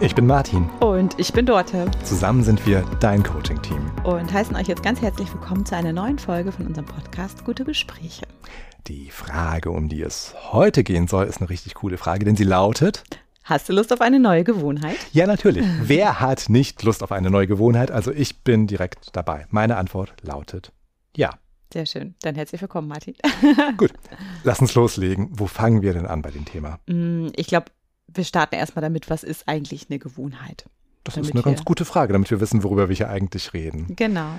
Ich 0.00 0.14
bin 0.14 0.26
Martin. 0.26 0.70
Und 0.80 1.18
ich 1.18 1.32
bin 1.32 1.44
Dorte. 1.44 1.90
Zusammen 2.04 2.42
sind 2.44 2.64
wir 2.66 2.82
dein 3.00 3.22
Coaching-Team. 3.22 3.90
Und 4.04 4.32
heißen 4.32 4.54
euch 4.54 4.68
jetzt 4.68 4.82
ganz 4.82 5.02
herzlich 5.02 5.32
willkommen 5.32 5.66
zu 5.66 5.74
einer 5.76 5.92
neuen 5.92 6.18
Folge 6.18 6.52
von 6.52 6.66
unserem 6.66 6.86
Podcast 6.86 7.44
Gute 7.44 7.64
Gespräche. 7.64 8.26
Die 8.86 9.10
Frage, 9.10 9.70
um 9.70 9.88
die 9.88 10.02
es 10.02 10.34
heute 10.52 10.84
gehen 10.84 11.08
soll, 11.08 11.26
ist 11.26 11.40
eine 11.40 11.50
richtig 11.50 11.74
coole 11.74 11.98
Frage, 11.98 12.24
denn 12.24 12.36
sie 12.36 12.44
lautet: 12.44 13.02
Hast 13.42 13.68
du 13.68 13.72
Lust 13.72 13.92
auf 13.92 14.00
eine 14.00 14.20
neue 14.20 14.44
Gewohnheit? 14.44 14.98
Ja, 15.12 15.26
natürlich. 15.26 15.66
Wer 15.82 16.20
hat 16.20 16.48
nicht 16.48 16.82
Lust 16.84 17.02
auf 17.02 17.12
eine 17.12 17.30
neue 17.30 17.46
Gewohnheit? 17.46 17.90
Also 17.90 18.12
ich 18.12 18.44
bin 18.44 18.66
direkt 18.66 19.16
dabei. 19.16 19.46
Meine 19.50 19.76
Antwort 19.76 20.14
lautet 20.22 20.72
ja. 21.18 21.30
Sehr 21.70 21.84
schön. 21.84 22.14
Dann 22.22 22.34
herzlich 22.34 22.62
willkommen, 22.62 22.88
Martin. 22.88 23.14
Gut, 23.76 23.92
lass 24.44 24.60
uns 24.60 24.74
loslegen. 24.74 25.28
Wo 25.32 25.46
fangen 25.46 25.82
wir 25.82 25.92
denn 25.92 26.06
an 26.06 26.22
bei 26.22 26.30
dem 26.30 26.46
Thema? 26.46 26.78
Mm, 26.86 27.26
ich 27.36 27.48
glaube, 27.48 27.66
wir 28.08 28.24
starten 28.24 28.54
erstmal 28.54 28.82
damit, 28.82 29.10
was 29.10 29.22
ist 29.22 29.46
eigentlich 29.46 29.86
eine 29.88 29.98
Gewohnheit? 29.98 30.64
Das 31.04 31.14
damit 31.14 31.30
ist 31.30 31.34
eine 31.34 31.42
ganz 31.42 31.64
gute 31.64 31.84
Frage, 31.84 32.12
damit 32.12 32.30
wir 32.30 32.40
wissen, 32.40 32.62
worüber 32.62 32.88
wir 32.88 32.96
hier 32.96 33.08
eigentlich 33.08 33.52
reden. 33.52 33.94
Genau. 33.96 34.32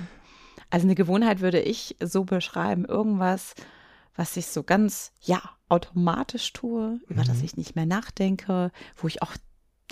Also 0.70 0.86
eine 0.86 0.94
Gewohnheit 0.94 1.40
würde 1.40 1.60
ich 1.60 1.96
so 2.00 2.24
beschreiben, 2.24 2.84
irgendwas, 2.84 3.54
was 4.14 4.36
ich 4.36 4.46
so 4.46 4.62
ganz, 4.62 5.12
ja, 5.20 5.40
automatisch 5.68 6.52
tue, 6.52 7.00
über 7.08 7.22
mhm. 7.22 7.26
das 7.26 7.42
ich 7.42 7.56
nicht 7.56 7.76
mehr 7.76 7.86
nachdenke, 7.86 8.70
wo 8.96 9.08
ich 9.08 9.22
auch 9.22 9.32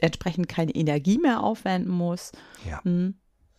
entsprechend 0.01 0.49
keine 0.49 0.73
Energie 0.73 1.19
mehr 1.19 1.43
aufwenden 1.43 1.92
muss. 1.92 2.33
Ja. 2.69 2.81
Mhm. 2.85 3.15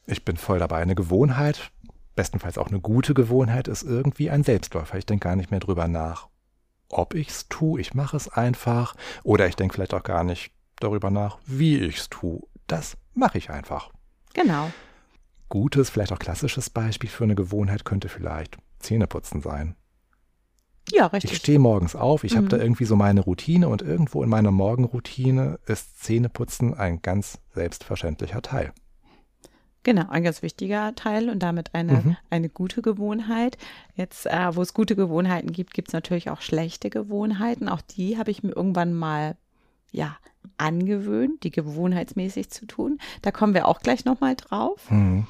Ich 0.05 0.23
bin 0.23 0.37
voll 0.37 0.59
dabei. 0.59 0.81
Eine 0.81 0.95
Gewohnheit, 0.95 1.71
bestenfalls 2.15 2.57
auch 2.57 2.69
eine 2.69 2.79
gute 2.79 3.13
Gewohnheit, 3.13 3.67
ist 3.67 3.83
irgendwie 3.83 4.29
ein 4.29 4.43
Selbstläufer. 4.43 4.97
Ich 4.97 5.05
denke 5.05 5.25
gar 5.25 5.35
nicht 5.35 5.51
mehr 5.51 5.59
drüber 5.59 5.87
nach, 5.87 6.28
ob 6.89 7.13
ich 7.13 7.29
es 7.29 7.47
tue. 7.47 7.79
Ich 7.79 7.93
mache 7.93 8.17
es 8.17 8.27
einfach. 8.29 8.95
Oder 9.23 9.47
ich 9.47 9.55
denke 9.55 9.75
vielleicht 9.75 9.93
auch 9.93 10.03
gar 10.03 10.23
nicht 10.23 10.51
darüber 10.79 11.09
nach, 11.09 11.37
wie 11.45 11.77
ich 11.77 11.97
es 11.97 12.09
tue. 12.09 12.41
Das 12.67 12.97
mache 13.13 13.37
ich 13.37 13.49
einfach. 13.49 13.89
Genau. 14.33 14.71
Gutes, 15.49 15.89
vielleicht 15.89 16.11
auch 16.11 16.19
klassisches 16.19 16.69
Beispiel 16.69 17.09
für 17.09 17.23
eine 17.23 17.35
Gewohnheit 17.35 17.85
könnte 17.85 18.09
vielleicht 18.09 18.57
Zähneputzen 18.79 19.41
sein. 19.41 19.75
Ja, 20.91 21.07
richtig. 21.07 21.31
Ich 21.31 21.37
stehe 21.37 21.59
morgens 21.59 21.95
auf, 21.95 22.23
ich 22.23 22.33
mhm. 22.33 22.37
habe 22.37 22.47
da 22.49 22.57
irgendwie 22.57 22.85
so 22.85 22.95
meine 22.95 23.21
Routine 23.21 23.67
und 23.69 23.81
irgendwo 23.81 24.23
in 24.23 24.29
meiner 24.29 24.51
Morgenroutine 24.51 25.59
ist 25.65 26.03
Zähneputzen 26.03 26.73
ein 26.73 27.01
ganz 27.01 27.39
selbstverständlicher 27.53 28.41
Teil. 28.41 28.73
Genau, 29.83 30.09
ein 30.09 30.23
ganz 30.23 30.41
wichtiger 30.41 30.93
Teil 30.95 31.29
und 31.29 31.39
damit 31.39 31.73
eine, 31.73 31.93
mhm. 31.93 32.17
eine 32.29 32.49
gute 32.49 32.81
Gewohnheit. 32.81 33.57
Jetzt, 33.95 34.25
äh, 34.25 34.55
wo 34.55 34.61
es 34.61 34.73
gute 34.73 34.95
Gewohnheiten 34.95 35.51
gibt, 35.51 35.73
gibt 35.73 35.89
es 35.89 35.93
natürlich 35.93 36.29
auch 36.29 36.41
schlechte 36.41 36.89
Gewohnheiten. 36.89 37.69
Auch 37.69 37.81
die 37.81 38.17
habe 38.17 38.31
ich 38.31 38.43
mir 38.43 38.51
irgendwann 38.51 38.93
mal 38.93 39.37
ja, 39.91 40.17
angewöhnt, 40.57 41.43
die 41.43 41.51
gewohnheitsmäßig 41.51 42.49
zu 42.49 42.65
tun. 42.65 42.99
Da 43.21 43.31
kommen 43.31 43.53
wir 43.53 43.67
auch 43.67 43.79
gleich 43.79 44.05
nochmal 44.05 44.35
drauf. 44.35 44.91
Mhm. 44.91 45.27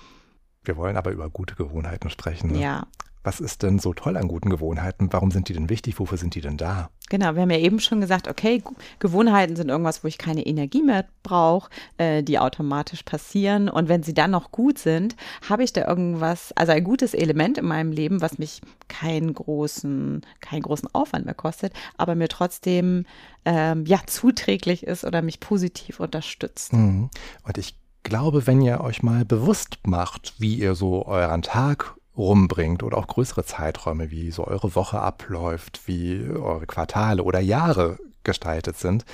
Wir 0.63 0.77
wollen 0.77 0.97
aber 0.97 1.11
über 1.11 1.29
gute 1.29 1.55
Gewohnheiten 1.55 2.09
sprechen. 2.09 2.51
Ne? 2.51 2.61
Ja, 2.61 2.87
was 3.23 3.39
ist 3.39 3.63
denn 3.63 3.79
so 3.79 3.93
toll 3.93 4.15
an 4.15 4.27
guten 4.27 4.49
Gewohnheiten? 4.49 5.11
Warum 5.11 5.31
sind 5.31 5.49
die 5.49 5.53
denn 5.53 5.69
wichtig? 5.69 5.99
Wofür 5.99 6.17
sind 6.17 6.35
die 6.35 6.41
denn 6.41 6.57
da? 6.57 6.89
Genau, 7.09 7.35
wir 7.35 7.41
haben 7.41 7.49
ja 7.49 7.57
eben 7.57 7.79
schon 7.79 8.01
gesagt, 8.01 8.27
okay, 8.27 8.63
Gewohnheiten 8.99 9.55
sind 9.55 9.69
irgendwas, 9.69 10.03
wo 10.03 10.07
ich 10.07 10.17
keine 10.17 10.45
Energie 10.45 10.83
mehr 10.83 11.05
brauche, 11.23 11.69
äh, 11.97 12.23
die 12.23 12.39
automatisch 12.39 13.03
passieren. 13.03 13.67
Und 13.67 13.89
wenn 13.89 14.03
sie 14.03 14.13
dann 14.13 14.31
noch 14.31 14.51
gut 14.51 14.77
sind, 14.77 15.15
habe 15.49 15.63
ich 15.63 15.73
da 15.73 15.87
irgendwas, 15.87 16.53
also 16.55 16.71
ein 16.71 16.83
gutes 16.83 17.13
Element 17.13 17.57
in 17.57 17.65
meinem 17.65 17.91
Leben, 17.91 18.21
was 18.21 18.37
mich 18.37 18.61
keinen 18.87 19.33
großen, 19.33 20.21
keinen 20.39 20.61
großen 20.61 20.87
Aufwand 20.93 21.25
mehr 21.25 21.33
kostet, 21.33 21.73
aber 21.97 22.15
mir 22.15 22.29
trotzdem 22.29 23.05
ähm, 23.43 23.85
ja 23.85 23.99
zuträglich 24.05 24.83
ist 24.83 25.03
oder 25.03 25.21
mich 25.21 25.39
positiv 25.39 25.99
unterstützt. 25.99 26.73
Mhm. 26.73 27.09
Und 27.43 27.57
ich 27.57 27.77
glaube, 28.03 28.47
wenn 28.47 28.61
ihr 28.61 28.81
euch 28.81 29.03
mal 29.03 29.25
bewusst 29.25 29.79
macht, 29.85 30.35
wie 30.37 30.55
ihr 30.55 30.75
so 30.75 31.05
euren 31.05 31.41
Tag 31.41 31.95
rumbringt 32.19 32.83
oder 32.83 32.97
auch 32.97 33.07
größere 33.07 33.45
Zeiträume, 33.45 34.11
wie 34.11 34.29
so 34.31 34.45
eure 34.45 34.75
Woche 34.75 34.99
abläuft, 34.99 35.81
wie 35.87 36.21
eure 36.29 36.67
Quartale 36.67 37.23
oder 37.23 37.39
Jahre 37.39 37.97
gestaltet 38.23 38.77
sind, 38.77 39.05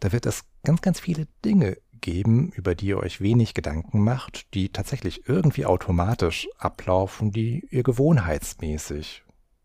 da 0.00 0.12
wird 0.12 0.26
es 0.26 0.44
ganz, 0.62 0.82
ganz 0.82 1.00
viele 1.00 1.26
Dinge 1.44 1.78
geben, 2.00 2.52
über 2.54 2.74
die 2.74 2.88
ihr 2.88 2.98
euch 2.98 3.20
wenig 3.22 3.54
Gedanken 3.54 4.04
macht, 4.04 4.52
die 4.54 4.68
tatsächlich 4.68 5.26
irgendwie 5.26 5.64
automatisch 5.64 6.46
ablaufen, 6.58 7.32
die 7.32 7.66
ihr 7.70 7.82
gewohnheitsmäßig 7.82 9.24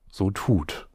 so 0.09 0.31
tut. 0.31 0.87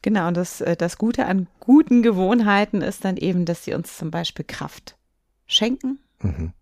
Genau, 0.00 0.28
und 0.28 0.36
das, 0.36 0.60
äh, 0.62 0.74
das 0.74 0.96
Gute 0.96 1.26
an 1.26 1.46
guten 1.60 2.02
Gewohnheiten 2.02 2.80
ist 2.80 3.04
dann 3.04 3.18
eben, 3.18 3.44
dass 3.44 3.64
sie 3.64 3.74
uns 3.74 3.96
zum 3.96 4.10
Beispiel 4.10 4.44
Kraft 4.44 4.96
schenken, 5.46 6.00
mhm. 6.20 6.52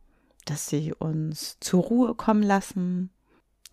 dass 0.44 0.66
sie 0.66 0.92
uns 0.92 1.56
zur 1.60 1.84
Ruhe 1.84 2.14
kommen 2.14 2.42
lassen, 2.42 3.10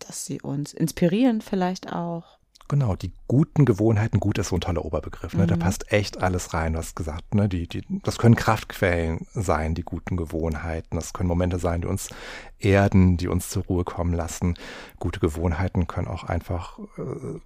dass 0.00 0.24
sie 0.24 0.40
uns 0.40 0.72
inspirieren 0.72 1.40
vielleicht 1.40 1.92
auch. 1.92 2.38
Genau, 2.68 2.96
die 2.96 3.12
guten 3.28 3.64
Gewohnheiten, 3.64 4.20
gut 4.20 4.36
ist 4.36 4.48
so 4.48 4.56
ein 4.56 4.60
toller 4.60 4.84
Oberbegriff, 4.84 5.32
ne? 5.32 5.44
Mhm. 5.44 5.48
Da 5.48 5.56
passt 5.56 5.90
echt 5.90 6.22
alles 6.22 6.52
rein. 6.52 6.76
Hast 6.76 6.96
gesagt, 6.96 7.34
ne? 7.34 7.48
Die, 7.48 7.66
die, 7.66 7.82
das 8.02 8.18
können 8.18 8.36
Kraftquellen 8.36 9.26
sein, 9.32 9.74
die 9.74 9.82
guten 9.82 10.18
Gewohnheiten. 10.18 10.96
Das 10.96 11.14
können 11.14 11.30
Momente 11.30 11.58
sein, 11.58 11.80
die 11.80 11.88
uns 11.88 12.10
erden, 12.58 13.16
die 13.16 13.28
uns 13.28 13.48
zur 13.48 13.64
Ruhe 13.64 13.84
kommen 13.84 14.12
lassen. 14.12 14.54
Gute 14.98 15.18
Gewohnheiten 15.18 15.86
können 15.86 16.08
auch 16.08 16.24
einfach 16.24 16.78
äh, 16.98 17.40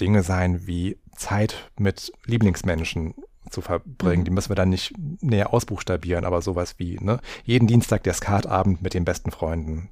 Dinge 0.00 0.22
sein 0.22 0.66
wie 0.66 0.98
Zeit 1.14 1.70
mit 1.78 2.10
Lieblingsmenschen 2.24 3.14
zu 3.50 3.60
verbringen. 3.60 4.20
Mhm. 4.20 4.24
Die 4.24 4.30
müssen 4.30 4.48
wir 4.48 4.56
dann 4.56 4.70
nicht 4.70 4.94
näher 5.20 5.52
ausbuchstabieren, 5.52 6.24
aber 6.24 6.40
sowas 6.40 6.76
wie, 6.78 6.98
ne? 7.00 7.20
Jeden 7.44 7.66
Dienstag 7.66 8.02
der 8.04 8.14
Skatabend 8.14 8.80
mit 8.80 8.94
den 8.94 9.04
besten 9.04 9.30
Freunden 9.30 9.90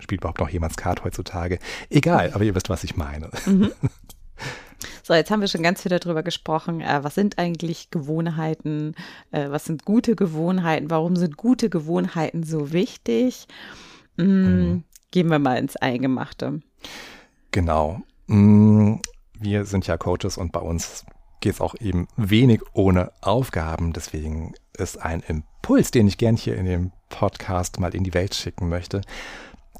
Spielt 0.00 0.20
überhaupt 0.20 0.40
noch 0.40 0.48
jemand 0.48 0.72
Skat 0.72 1.04
heutzutage? 1.04 1.58
Egal, 1.88 2.32
aber 2.34 2.44
ihr 2.44 2.54
wisst, 2.54 2.68
was 2.68 2.84
ich 2.84 2.96
meine. 2.96 3.30
Mhm. 3.46 3.72
So, 5.02 5.14
jetzt 5.14 5.30
haben 5.30 5.40
wir 5.40 5.48
schon 5.48 5.62
ganz 5.62 5.82
viel 5.82 5.90
darüber 5.90 6.22
gesprochen. 6.22 6.80
Äh, 6.80 7.02
was 7.02 7.14
sind 7.14 7.38
eigentlich 7.38 7.90
Gewohnheiten? 7.90 8.94
Äh, 9.30 9.50
was 9.50 9.64
sind 9.64 9.84
gute 9.84 10.16
Gewohnheiten? 10.16 10.88
Warum 10.88 11.16
sind 11.16 11.36
gute 11.36 11.68
Gewohnheiten 11.68 12.44
so 12.44 12.72
wichtig? 12.72 13.46
Mm, 14.16 14.22
mhm. 14.22 14.84
Gehen 15.10 15.28
wir 15.28 15.38
mal 15.38 15.58
ins 15.58 15.76
Eingemachte. 15.76 16.60
Genau. 17.50 18.02
Mm, 18.28 18.96
wir 19.38 19.64
sind 19.64 19.86
ja 19.86 19.96
Coaches 19.96 20.38
und 20.38 20.52
bei 20.52 20.60
uns 20.60 21.04
geht 21.40 21.54
es 21.54 21.60
auch 21.60 21.74
eben 21.80 22.06
wenig 22.16 22.60
ohne 22.72 23.10
Aufgaben. 23.20 23.92
Deswegen 23.92 24.54
ist 24.76 25.02
ein 25.02 25.22
Impuls, 25.26 25.90
den 25.90 26.06
ich 26.06 26.18
gern 26.18 26.36
hier 26.36 26.56
in 26.56 26.66
dem 26.66 26.92
Podcast 27.08 27.80
mal 27.80 27.94
in 27.94 28.04
die 28.04 28.14
Welt 28.14 28.34
schicken 28.34 28.68
möchte, 28.68 29.00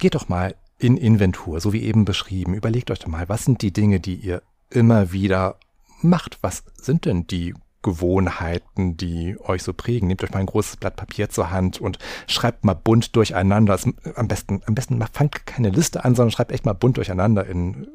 geht 0.00 0.14
doch 0.14 0.28
mal 0.28 0.56
in 0.78 0.96
Inventur, 0.96 1.60
so 1.60 1.72
wie 1.72 1.82
eben 1.82 2.04
beschrieben. 2.04 2.54
Überlegt 2.54 2.90
euch 2.90 2.98
doch 2.98 3.08
mal, 3.08 3.28
was 3.28 3.44
sind 3.44 3.62
die 3.62 3.72
Dinge, 3.72 4.00
die 4.00 4.16
ihr 4.16 4.42
immer 4.70 5.12
wieder 5.12 5.56
macht? 6.02 6.38
Was 6.40 6.64
sind 6.74 7.04
denn 7.04 7.26
die 7.26 7.54
Gewohnheiten, 7.82 8.96
die 8.96 9.36
euch 9.40 9.62
so 9.62 9.72
prägen? 9.72 10.08
Nehmt 10.08 10.24
euch 10.24 10.30
mal 10.30 10.40
ein 10.40 10.46
großes 10.46 10.78
Blatt 10.78 10.96
Papier 10.96 11.28
zur 11.28 11.50
Hand 11.50 11.80
und 11.80 11.98
schreibt 12.26 12.64
mal 12.64 12.74
bunt 12.74 13.14
durcheinander. 13.14 13.78
am 14.16 14.28
besten, 14.28 14.62
am 14.66 14.74
besten 14.74 15.02
fangt 15.12 15.46
keine 15.46 15.70
Liste 15.70 16.04
an, 16.04 16.14
sondern 16.14 16.32
schreibt 16.32 16.52
echt 16.52 16.64
mal 16.64 16.72
bunt 16.72 16.96
durcheinander 16.96 17.46
in 17.46 17.88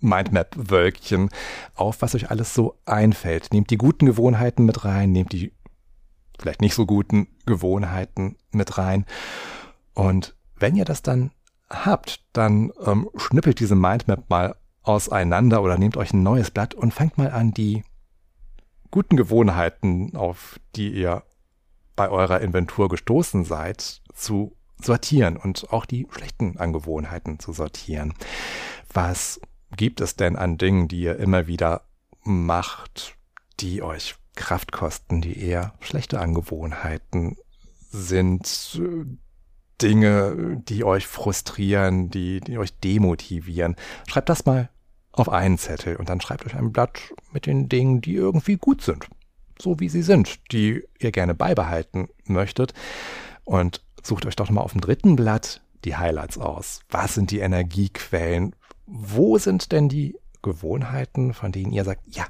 Mindmap-Wölkchen 0.00 1.30
auf, 1.74 2.02
was 2.02 2.14
euch 2.14 2.30
alles 2.30 2.54
so 2.54 2.76
einfällt. 2.84 3.52
Nehmt 3.52 3.70
die 3.70 3.78
guten 3.78 4.06
Gewohnheiten 4.06 4.64
mit 4.64 4.84
rein, 4.84 5.12
nehmt 5.12 5.32
die 5.32 5.52
vielleicht 6.38 6.60
nicht 6.60 6.74
so 6.74 6.86
guten 6.86 7.28
Gewohnheiten 7.46 8.36
mit 8.50 8.76
rein 8.76 9.06
und 9.94 10.34
wenn 10.56 10.76
ihr 10.76 10.84
das 10.84 11.02
dann 11.02 11.30
habt, 11.70 12.24
dann 12.32 12.72
ähm, 12.84 13.08
schnippelt 13.16 13.60
diese 13.60 13.74
Mindmap 13.74 14.28
mal 14.30 14.56
auseinander 14.82 15.62
oder 15.62 15.78
nehmt 15.78 15.96
euch 15.96 16.12
ein 16.12 16.22
neues 16.22 16.50
Blatt 16.50 16.74
und 16.74 16.92
fangt 16.92 17.18
mal 17.18 17.30
an, 17.30 17.52
die 17.52 17.84
guten 18.90 19.16
Gewohnheiten, 19.16 20.14
auf 20.14 20.60
die 20.76 20.90
ihr 20.90 21.24
bei 21.96 22.08
eurer 22.10 22.40
Inventur 22.40 22.88
gestoßen 22.88 23.44
seid, 23.44 24.02
zu 24.12 24.56
sortieren 24.80 25.36
und 25.36 25.72
auch 25.72 25.86
die 25.86 26.06
schlechten 26.10 26.58
Angewohnheiten 26.58 27.38
zu 27.38 27.52
sortieren. 27.52 28.14
Was 28.92 29.40
gibt 29.76 30.00
es 30.00 30.16
denn 30.16 30.36
an 30.36 30.58
Dingen, 30.58 30.88
die 30.88 31.00
ihr 31.00 31.16
immer 31.18 31.46
wieder 31.46 31.82
macht, 32.22 33.16
die 33.60 33.82
euch 33.82 34.16
Kraft 34.36 34.72
kosten, 34.72 35.20
die 35.20 35.40
eher 35.40 35.74
schlechte 35.80 36.20
Angewohnheiten 36.20 37.36
sind, 37.90 38.80
Dinge, 39.84 40.62
die 40.66 40.82
euch 40.82 41.06
frustrieren, 41.06 42.08
die, 42.08 42.40
die 42.40 42.56
euch 42.56 42.72
demotivieren. 42.80 43.76
Schreibt 44.08 44.30
das 44.30 44.46
mal 44.46 44.70
auf 45.12 45.28
einen 45.28 45.58
Zettel 45.58 45.96
und 45.96 46.08
dann 46.08 46.22
schreibt 46.22 46.46
euch 46.46 46.56
ein 46.56 46.72
Blatt 46.72 47.12
mit 47.32 47.44
den 47.44 47.68
Dingen, 47.68 48.00
die 48.00 48.14
irgendwie 48.14 48.56
gut 48.56 48.80
sind. 48.80 49.06
So 49.60 49.78
wie 49.80 49.90
sie 49.90 50.02
sind, 50.02 50.40
die 50.52 50.82
ihr 50.98 51.12
gerne 51.12 51.34
beibehalten 51.34 52.08
möchtet. 52.24 52.72
Und 53.44 53.82
sucht 54.02 54.24
euch 54.24 54.36
doch 54.36 54.48
mal 54.48 54.62
auf 54.62 54.72
dem 54.72 54.80
dritten 54.80 55.16
Blatt 55.16 55.60
die 55.84 55.96
Highlights 55.96 56.38
aus. 56.38 56.80
Was 56.88 57.14
sind 57.14 57.30
die 57.30 57.40
Energiequellen? 57.40 58.56
Wo 58.86 59.36
sind 59.36 59.70
denn 59.70 59.90
die 59.90 60.16
Gewohnheiten, 60.42 61.34
von 61.34 61.52
denen 61.52 61.72
ihr 61.72 61.84
sagt, 61.84 62.02
ja, 62.06 62.24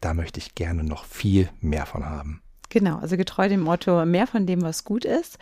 da 0.00 0.14
möchte 0.14 0.38
ich 0.38 0.54
gerne 0.54 0.84
noch 0.84 1.04
viel 1.04 1.48
mehr 1.60 1.84
von 1.84 2.06
haben? 2.06 2.42
Genau, 2.68 2.98
also 2.98 3.16
getreu 3.16 3.48
dem 3.48 3.60
Motto, 3.60 4.06
mehr 4.06 4.28
von 4.28 4.46
dem, 4.46 4.62
was 4.62 4.84
gut 4.84 5.04
ist. 5.04 5.38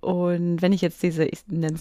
Und 0.00 0.62
wenn 0.62 0.72
ich 0.72 0.80
jetzt 0.80 1.02
diese 1.02 1.28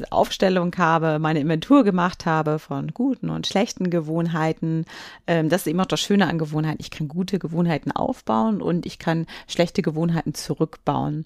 Aufstellung 0.09 0.73
habe, 0.77 1.19
meine 1.19 1.39
Inventur 1.39 1.83
gemacht 1.83 2.25
habe 2.25 2.57
von 2.57 2.87
guten 2.93 3.29
und 3.29 3.45
schlechten 3.45 3.91
Gewohnheiten, 3.91 4.85
ähm, 5.27 5.49
das 5.49 5.61
ist 5.61 5.67
eben 5.67 5.79
auch 5.79 5.85
das 5.85 6.01
Schöne 6.01 6.27
an 6.27 6.39
Gewohnheiten. 6.39 6.81
Ich 6.81 6.89
kann 6.89 7.07
gute 7.07 7.37
Gewohnheiten 7.37 7.91
aufbauen 7.91 8.61
und 8.61 8.87
ich 8.87 8.97
kann 8.97 9.27
schlechte 9.47 9.83
Gewohnheiten 9.83 10.33
zurückbauen. 10.33 11.25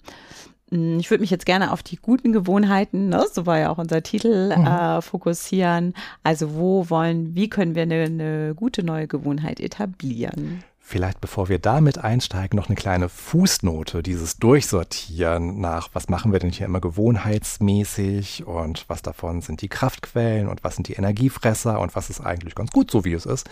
Hm, 0.70 0.98
ich 0.98 1.10
würde 1.10 1.22
mich 1.22 1.30
jetzt 1.30 1.46
gerne 1.46 1.72
auf 1.72 1.82
die 1.82 1.96
guten 1.96 2.32
Gewohnheiten, 2.32 3.08
ne, 3.08 3.24
so 3.32 3.46
war 3.46 3.58
ja 3.58 3.70
auch 3.70 3.78
unser 3.78 4.02
Titel, 4.02 4.54
mhm. 4.56 4.66
äh, 4.66 5.00
fokussieren. 5.00 5.94
Also 6.22 6.54
wo 6.54 6.90
wollen, 6.90 7.34
wie 7.34 7.48
können 7.48 7.74
wir 7.74 7.82
eine, 7.82 8.04
eine 8.04 8.54
gute 8.54 8.82
neue 8.82 9.06
Gewohnheit 9.06 9.60
etablieren? 9.60 10.62
Vielleicht 10.84 11.20
bevor 11.20 11.48
wir 11.48 11.60
damit 11.60 11.98
einsteigen, 11.98 12.56
noch 12.56 12.68
eine 12.68 12.74
kleine 12.74 13.08
Fußnote, 13.08 14.02
dieses 14.02 14.36
Durchsortieren 14.36 15.60
nach, 15.60 15.88
was 15.92 16.08
machen 16.08 16.32
wir 16.32 16.40
denn 16.40 16.50
hier 16.50 16.66
immer 16.66 16.80
gewohnheitsmäßig 16.80 18.44
und 18.46 18.84
was 18.88 19.00
davon 19.00 19.40
sind 19.42 19.62
die 19.62 19.68
Kraftquellen 19.68 20.48
und 20.48 20.64
was 20.64 20.74
sind 20.74 20.88
die 20.88 20.94
Energiefresser 20.94 21.80
und 21.80 21.94
was 21.94 22.10
ist 22.10 22.20
eigentlich 22.20 22.56
ganz 22.56 22.72
gut 22.72 22.90
so, 22.90 23.04
wie 23.04 23.12
es 23.12 23.26
ist. 23.26 23.48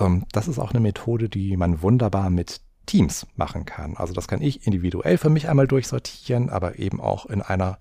Ähm, 0.00 0.24
das 0.32 0.48
ist 0.48 0.58
auch 0.58 0.70
eine 0.70 0.80
Methode, 0.80 1.28
die 1.28 1.56
man 1.58 1.82
wunderbar 1.82 2.30
mit 2.30 2.62
Teams 2.86 3.26
machen 3.36 3.66
kann. 3.66 3.96
Also 3.96 4.14
das 4.14 4.26
kann 4.26 4.40
ich 4.40 4.66
individuell 4.66 5.18
für 5.18 5.30
mich 5.30 5.50
einmal 5.50 5.68
durchsortieren, 5.68 6.48
aber 6.48 6.78
eben 6.78 7.00
auch 7.00 7.26
in 7.26 7.42
einer 7.42 7.78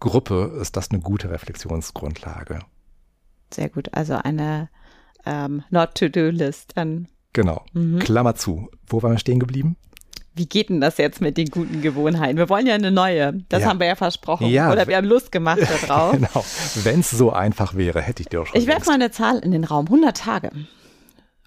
Gruppe 0.00 0.56
ist 0.60 0.76
das 0.76 0.90
eine 0.90 1.00
gute 1.00 1.30
Reflexionsgrundlage. 1.30 2.60
Sehr 3.52 3.70
gut. 3.70 3.94
Also 3.94 4.14
eine 4.14 4.68
ähm, 5.24 5.64
Not-to-Do-List 5.70 6.72
dann 6.76 7.08
Genau. 7.34 7.64
Mhm. 7.74 7.98
Klammer 7.98 8.34
zu. 8.34 8.70
Wo 8.86 9.02
waren 9.02 9.12
wir 9.12 9.18
stehen 9.18 9.38
geblieben? 9.38 9.76
Wie 10.36 10.46
geht 10.46 10.68
denn 10.68 10.80
das 10.80 10.96
jetzt 10.98 11.20
mit 11.20 11.36
den 11.36 11.48
guten 11.48 11.80
Gewohnheiten? 11.80 12.38
Wir 12.38 12.48
wollen 12.48 12.66
ja 12.66 12.74
eine 12.74 12.90
neue. 12.90 13.44
Das 13.50 13.62
ja. 13.62 13.68
haben 13.68 13.78
wir 13.78 13.86
ja 13.86 13.94
versprochen. 13.94 14.48
Ja. 14.48 14.72
Oder 14.72 14.88
wir 14.88 14.96
haben 14.96 15.06
Lust 15.06 15.30
gemacht 15.30 15.60
darauf. 15.60 16.12
genau. 16.16 16.44
Wenn 16.82 17.00
es 17.00 17.10
so 17.10 17.32
einfach 17.32 17.76
wäre, 17.76 18.00
hätte 18.00 18.22
ich 18.22 18.28
dir 18.28 18.40
auch 18.40 18.46
schon. 18.46 18.60
Ich 18.60 18.66
werfe 18.66 18.86
mal 18.86 18.94
eine 18.94 19.10
Zahl 19.12 19.38
in 19.38 19.52
den 19.52 19.64
Raum. 19.64 19.86
100 19.86 20.16
Tage. 20.16 20.50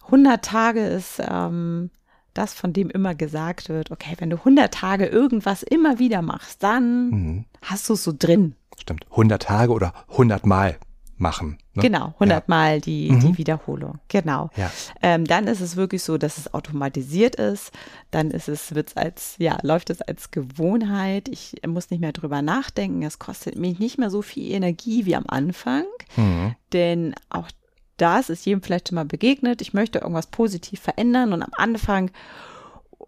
100 0.05 0.43
Tage 0.43 0.85
ist 0.85 1.19
ähm, 1.19 1.89
das, 2.33 2.53
von 2.53 2.71
dem 2.71 2.89
immer 2.89 3.13
gesagt 3.13 3.67
wird, 3.67 3.91
okay, 3.91 4.15
wenn 4.19 4.29
du 4.29 4.37
100 4.37 4.73
Tage 4.73 5.07
irgendwas 5.07 5.63
immer 5.63 5.99
wieder 5.99 6.21
machst, 6.21 6.63
dann 6.63 7.09
mhm. 7.09 7.45
hast 7.61 7.89
du 7.89 7.93
es 7.93 8.03
so 8.03 8.13
drin. 8.17 8.55
Stimmt. 8.79 9.05
100 9.11 9.41
Tage 9.41 9.73
oder 9.73 9.93
100 10.11 10.45
Mal 10.45 10.77
machen. 11.17 11.57
Ne? 11.73 11.83
Genau, 11.83 12.13
100 12.15 12.29
ja. 12.29 12.43
Mal 12.47 12.81
die, 12.81 13.11
mhm. 13.11 13.19
die 13.19 13.37
Wiederholung. 13.37 13.99
Genau. 14.07 14.49
Ja. 14.55 14.71
Ähm, 15.01 15.25
dann 15.25 15.47
ist 15.47 15.61
es 15.61 15.75
wirklich 15.75 16.03
so, 16.03 16.17
dass 16.17 16.37
es 16.37 16.53
automatisiert 16.53 17.35
ist. 17.35 17.71
Dann 18.11 18.31
ist 18.31 18.47
es, 18.47 18.75
wird's 18.75 18.95
als, 18.95 19.35
ja, 19.39 19.57
läuft 19.61 19.89
es 19.89 20.01
als 20.01 20.31
Gewohnheit. 20.31 21.27
Ich 21.27 21.55
muss 21.65 21.89
nicht 21.89 21.99
mehr 21.99 22.13
drüber 22.13 22.41
nachdenken. 22.41 23.03
Es 23.03 23.19
kostet 23.19 23.57
mich 23.57 23.79
nicht 23.79 23.97
mehr 23.97 24.09
so 24.09 24.21
viel 24.21 24.51
Energie 24.51 25.05
wie 25.05 25.15
am 25.15 25.25
Anfang. 25.27 25.85
Mhm. 26.15 26.55
Denn 26.73 27.15
auch 27.29 27.49
das 27.97 28.29
ist 28.29 28.45
jedem 28.45 28.61
vielleicht 28.61 28.89
schon 28.89 28.95
mal 28.95 29.05
begegnet. 29.05 29.61
Ich 29.61 29.73
möchte 29.73 29.99
irgendwas 29.99 30.27
positiv 30.27 30.79
verändern 30.79 31.33
und 31.33 31.41
am 31.41 31.51
Anfang, 31.57 32.11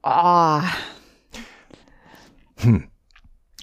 oh. 0.04 0.62
Hm. 2.58 2.88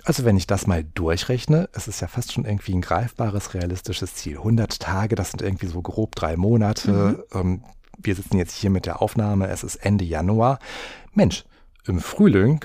Also 0.07 0.25
wenn 0.25 0.37
ich 0.37 0.47
das 0.47 0.69
mal 0.69 0.85
durchrechne, 0.85 1.69
es 1.73 1.89
ist 1.89 2.01
ja 2.01 2.07
fast 2.07 2.33
schon 2.33 2.45
irgendwie 2.45 2.73
ein 2.75 2.81
greifbares, 2.81 3.55
realistisches 3.55 4.15
Ziel. 4.15 4.37
100 4.37 4.79
Tage, 4.79 5.17
das 5.17 5.33
sind 5.33 5.43
irgendwie 5.43 5.67
so 5.67 5.83
grob 5.83 6.15
drei 6.15 6.37
Monate. 6.37 6.93
Mhm. 6.93 7.23
Ähm, 7.35 7.65
wir 7.99 8.15
sitzen 8.15 8.39
jetzt 8.39 8.55
hier 8.55 8.71
mit 8.71 8.87
der 8.87 9.03
Aufnahme, 9.03 9.49
es 9.49 9.65
ist 9.65 9.75
Ende 9.75 10.05
Januar. 10.05 10.61
Mensch, 11.13 11.45
im 11.87 11.99
Frühling 11.99 12.65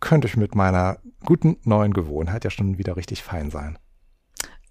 könnte 0.00 0.28
ich 0.28 0.36
mit 0.36 0.54
meiner 0.54 0.98
guten 1.24 1.56
neuen 1.64 1.94
Gewohnheit 1.94 2.44
ja 2.44 2.50
schon 2.50 2.76
wieder 2.76 2.96
richtig 2.96 3.22
fein 3.22 3.50
sein. 3.50 3.78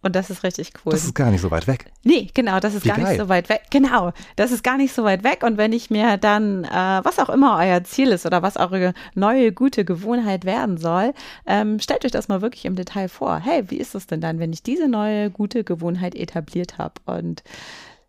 Und 0.03 0.15
das 0.15 0.31
ist 0.31 0.43
richtig 0.43 0.73
cool. 0.83 0.91
Das 0.91 1.03
ist 1.03 1.13
gar 1.13 1.29
nicht 1.29 1.41
so 1.41 1.51
weit 1.51 1.67
weg. 1.67 1.91
Nee, 2.03 2.29
genau, 2.33 2.59
das 2.59 2.73
ist 2.73 2.85
Wie 2.85 2.89
gar 2.89 2.97
geil. 2.97 3.09
nicht 3.09 3.19
so 3.19 3.29
weit 3.29 3.49
weg. 3.49 3.61
Genau, 3.69 4.13
das 4.35 4.51
ist 4.51 4.63
gar 4.63 4.77
nicht 4.77 4.93
so 4.93 5.03
weit 5.03 5.23
weg. 5.23 5.43
Und 5.43 5.57
wenn 5.57 5.73
ich 5.73 5.91
mir 5.91 6.17
dann, 6.17 6.63
äh, 6.63 7.01
was 7.03 7.19
auch 7.19 7.29
immer 7.29 7.57
euer 7.57 7.83
Ziel 7.83 8.09
ist 8.09 8.25
oder 8.25 8.41
was 8.41 8.57
eure 8.57 8.93
neue 9.13 9.51
gute 9.51 9.85
Gewohnheit 9.85 10.43
werden 10.43 10.77
soll, 10.77 11.13
ähm, 11.45 11.79
stellt 11.79 12.03
euch 12.03 12.11
das 12.11 12.27
mal 12.27 12.41
wirklich 12.41 12.65
im 12.65 12.75
Detail 12.75 13.09
vor. 13.09 13.39
Hey, 13.39 13.69
wie 13.69 13.77
ist 13.77 13.93
es 13.93 14.07
denn 14.07 14.21
dann, 14.21 14.39
wenn 14.39 14.51
ich 14.51 14.63
diese 14.63 14.87
neue 14.87 15.29
gute 15.29 15.63
Gewohnheit 15.63 16.15
etabliert 16.15 16.79
habe? 16.79 16.95
Und 17.05 17.43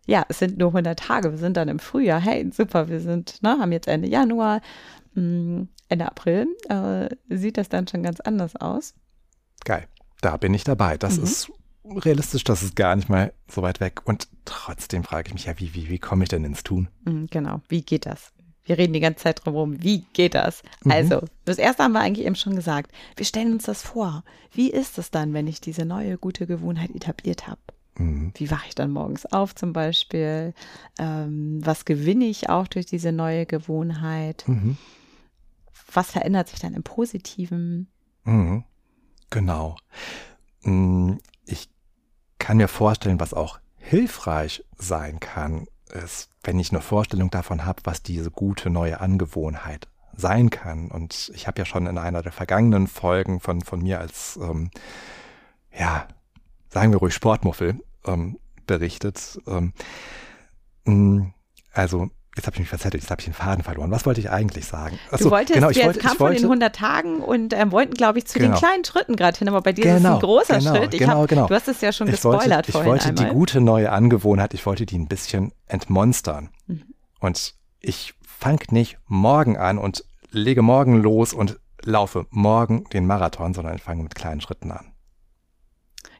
ja, 0.07 0.25
es 0.29 0.39
sind 0.39 0.57
nur 0.57 0.69
100 0.69 0.97
Tage, 0.97 1.31
wir 1.31 1.37
sind 1.37 1.57
dann 1.57 1.69
im 1.69 1.79
Frühjahr. 1.79 2.19
Hey, 2.19 2.49
super, 2.51 2.89
wir 2.89 3.01
sind, 3.01 3.41
ne, 3.43 3.57
haben 3.59 3.71
jetzt 3.71 3.87
Ende 3.87 4.09
Januar, 4.09 4.61
mh, 5.13 5.21
mm, 5.21 5.67
Ende 5.89 6.05
April, 6.07 6.47
äh, 6.69 7.09
sieht 7.29 7.57
das 7.57 7.69
dann 7.69 7.87
schon 7.87 8.01
ganz 8.01 8.19
anders 8.19 8.55
aus. 8.55 8.95
Geil, 9.63 9.87
da 10.21 10.37
bin 10.37 10.55
ich 10.55 10.63
dabei. 10.63 10.97
Das 10.97 11.17
mhm. 11.17 11.23
ist 11.23 11.51
realistisch, 11.85 12.43
das 12.43 12.63
ist 12.63 12.75
gar 12.75 12.95
nicht 12.95 13.09
mal 13.09 13.33
so 13.49 13.61
weit 13.61 13.79
weg. 13.79 14.01
Und 14.05 14.27
trotzdem 14.45 15.03
frage 15.03 15.27
ich 15.27 15.33
mich 15.33 15.45
ja, 15.45 15.59
wie, 15.59 15.73
wie, 15.73 15.89
wie 15.89 15.99
komme 15.99 16.23
ich 16.23 16.29
denn 16.29 16.45
ins 16.45 16.63
Tun? 16.63 16.87
Mhm, 17.05 17.27
genau, 17.29 17.61
wie 17.69 17.81
geht 17.81 18.05
das? 18.05 18.31
Wir 18.65 18.77
reden 18.77 18.93
die 18.93 19.01
ganze 19.01 19.23
Zeit 19.23 19.43
drum 19.43 19.53
herum, 19.55 19.83
wie 19.83 20.05
geht 20.13 20.35
das? 20.35 20.63
Mhm. 20.83 20.91
Also, 20.91 21.21
das 21.43 21.57
erste 21.57 21.83
haben 21.83 21.91
wir 21.91 21.99
eigentlich 21.99 22.25
eben 22.25 22.35
schon 22.35 22.55
gesagt. 22.55 22.91
Wir 23.17 23.25
stellen 23.25 23.53
uns 23.53 23.63
das 23.63 23.81
vor. 23.81 24.23
Wie 24.51 24.71
ist 24.71 24.97
es 24.97 25.11
dann, 25.11 25.33
wenn 25.33 25.47
ich 25.47 25.59
diese 25.59 25.85
neue 25.85 26.17
gute 26.17 26.47
Gewohnheit 26.47 26.91
etabliert 26.95 27.47
habe? 27.47 27.59
Mhm. 27.97 28.31
Wie 28.35 28.49
wache 28.49 28.67
ich 28.69 28.75
dann 28.75 28.91
morgens 28.91 29.25
auf 29.25 29.53
zum 29.53 29.73
Beispiel? 29.73 30.53
Ähm, 30.97 31.59
was 31.63 31.83
gewinne 31.83 32.25
ich 32.25 32.49
auch 32.49 32.67
durch 32.67 32.85
diese 32.85 33.11
neue 33.11 33.45
Gewohnheit? 33.45 34.45
Mhm. 34.47 34.77
Was 35.91 36.11
verändert 36.11 36.47
sich 36.47 36.59
dann 36.59 36.73
im 36.73 36.83
Positiven? 36.83 37.87
Mhm. 38.23 38.63
Genau. 39.29 39.75
Mm, 40.61 41.15
ich 41.45 41.69
kann 42.43 42.57
mir 42.57 42.67
vorstellen, 42.67 43.21
was 43.21 43.33
auch 43.33 43.59
hilfreich 43.77 44.65
sein 44.77 45.21
kann, 45.21 45.65
ist, 45.93 46.29
wenn 46.43 46.59
ich 46.59 46.71
eine 46.71 46.81
Vorstellung 46.81 47.29
davon 47.29 47.63
habe, 47.63 47.79
was 47.85 48.03
diese 48.03 48.31
gute 48.31 48.69
neue 48.69 48.99
Angewohnheit 48.99 49.87
sein 50.13 50.49
kann. 50.49 50.91
Und 50.91 51.31
ich 51.33 51.47
habe 51.47 51.59
ja 51.59 51.65
schon 51.65 51.87
in 51.87 51.97
einer 51.97 52.21
der 52.21 52.33
vergangenen 52.33 52.87
Folgen 52.87 53.39
von, 53.39 53.61
von 53.61 53.81
mir 53.81 54.01
als, 54.01 54.37
ähm, 54.41 54.71
ja, 55.71 56.05
sagen 56.67 56.91
wir 56.91 56.99
ruhig 56.99 57.13
Sportmuffel 57.13 57.81
ähm, 58.05 58.37
berichtet. 58.67 59.39
Ähm, 59.47 59.71
also 61.71 62.09
Jetzt 62.35 62.47
habe 62.47 62.55
ich 62.55 62.61
mich 62.61 62.69
verzettelt, 62.69 63.03
jetzt 63.03 63.11
habe 63.11 63.21
ich 63.21 63.25
den 63.25 63.33
Faden 63.33 63.63
verloren. 63.63 63.91
Was 63.91 64.07
wollte 64.07 64.19
ich 64.19 64.31
eigentlich 64.31 64.65
sagen? 64.65 64.97
Achso, 65.11 65.25
du 65.25 65.31
wolltest, 65.31 65.53
genau, 65.53 65.69
ich 65.69 65.77
wir 65.77 65.85
wollte, 65.85 65.99
kamen 65.99 66.17
von 66.17 66.33
den 66.33 66.43
100 66.43 66.75
Tagen 66.75 67.21
und 67.21 67.53
ähm, 67.53 67.71
wollten, 67.71 67.93
glaube 67.93 68.17
ich, 68.17 68.25
zu 68.25 68.39
genau. 68.39 68.53
den 68.53 68.57
kleinen 68.57 68.83
Schritten 68.83 69.15
gerade 69.15 69.37
hin, 69.37 69.47
aber 69.47 69.61
bei 69.61 69.71
dir 69.71 69.83
genau, 69.83 69.95
ist 69.95 69.99
es 69.99 70.05
ein 70.05 70.19
genau, 70.19 70.19
großer 70.19 70.57
genau, 70.57 70.75
Schritt. 70.75 70.93
Ich 70.95 70.99
genau, 70.99 71.21
hab, 71.21 71.27
genau. 71.27 71.47
Du 71.47 71.53
hast 71.53 71.67
es 71.67 71.81
ja 71.81 71.91
schon 71.91 72.07
ich 72.07 72.13
gespoilert 72.13 72.73
wollte, 72.73 72.79
Ich 72.79 72.85
wollte 72.85 73.09
einmal. 73.09 73.25
die 73.25 73.31
gute 73.31 73.61
neue 73.61 73.91
Angewohnheit, 73.91 74.55
ich 74.55 74.65
wollte 74.65 74.87
die 74.87 74.97
ein 74.97 75.07
bisschen 75.07 75.51
entmonstern. 75.67 76.49
Mhm. 76.65 76.83
Und 77.19 77.53
ich 77.79 78.15
fange 78.25 78.61
nicht 78.71 78.97
morgen 79.05 79.55
an 79.55 79.77
und 79.77 80.03
lege 80.31 80.63
morgen 80.63 81.01
los 81.01 81.33
und 81.33 81.59
laufe 81.83 82.25
morgen 82.31 82.85
den 82.93 83.05
Marathon, 83.05 83.53
sondern 83.53 83.75
ich 83.75 83.83
fange 83.83 84.01
mit 84.01 84.15
kleinen 84.15 84.41
Schritten 84.41 84.71
an. 84.71 84.92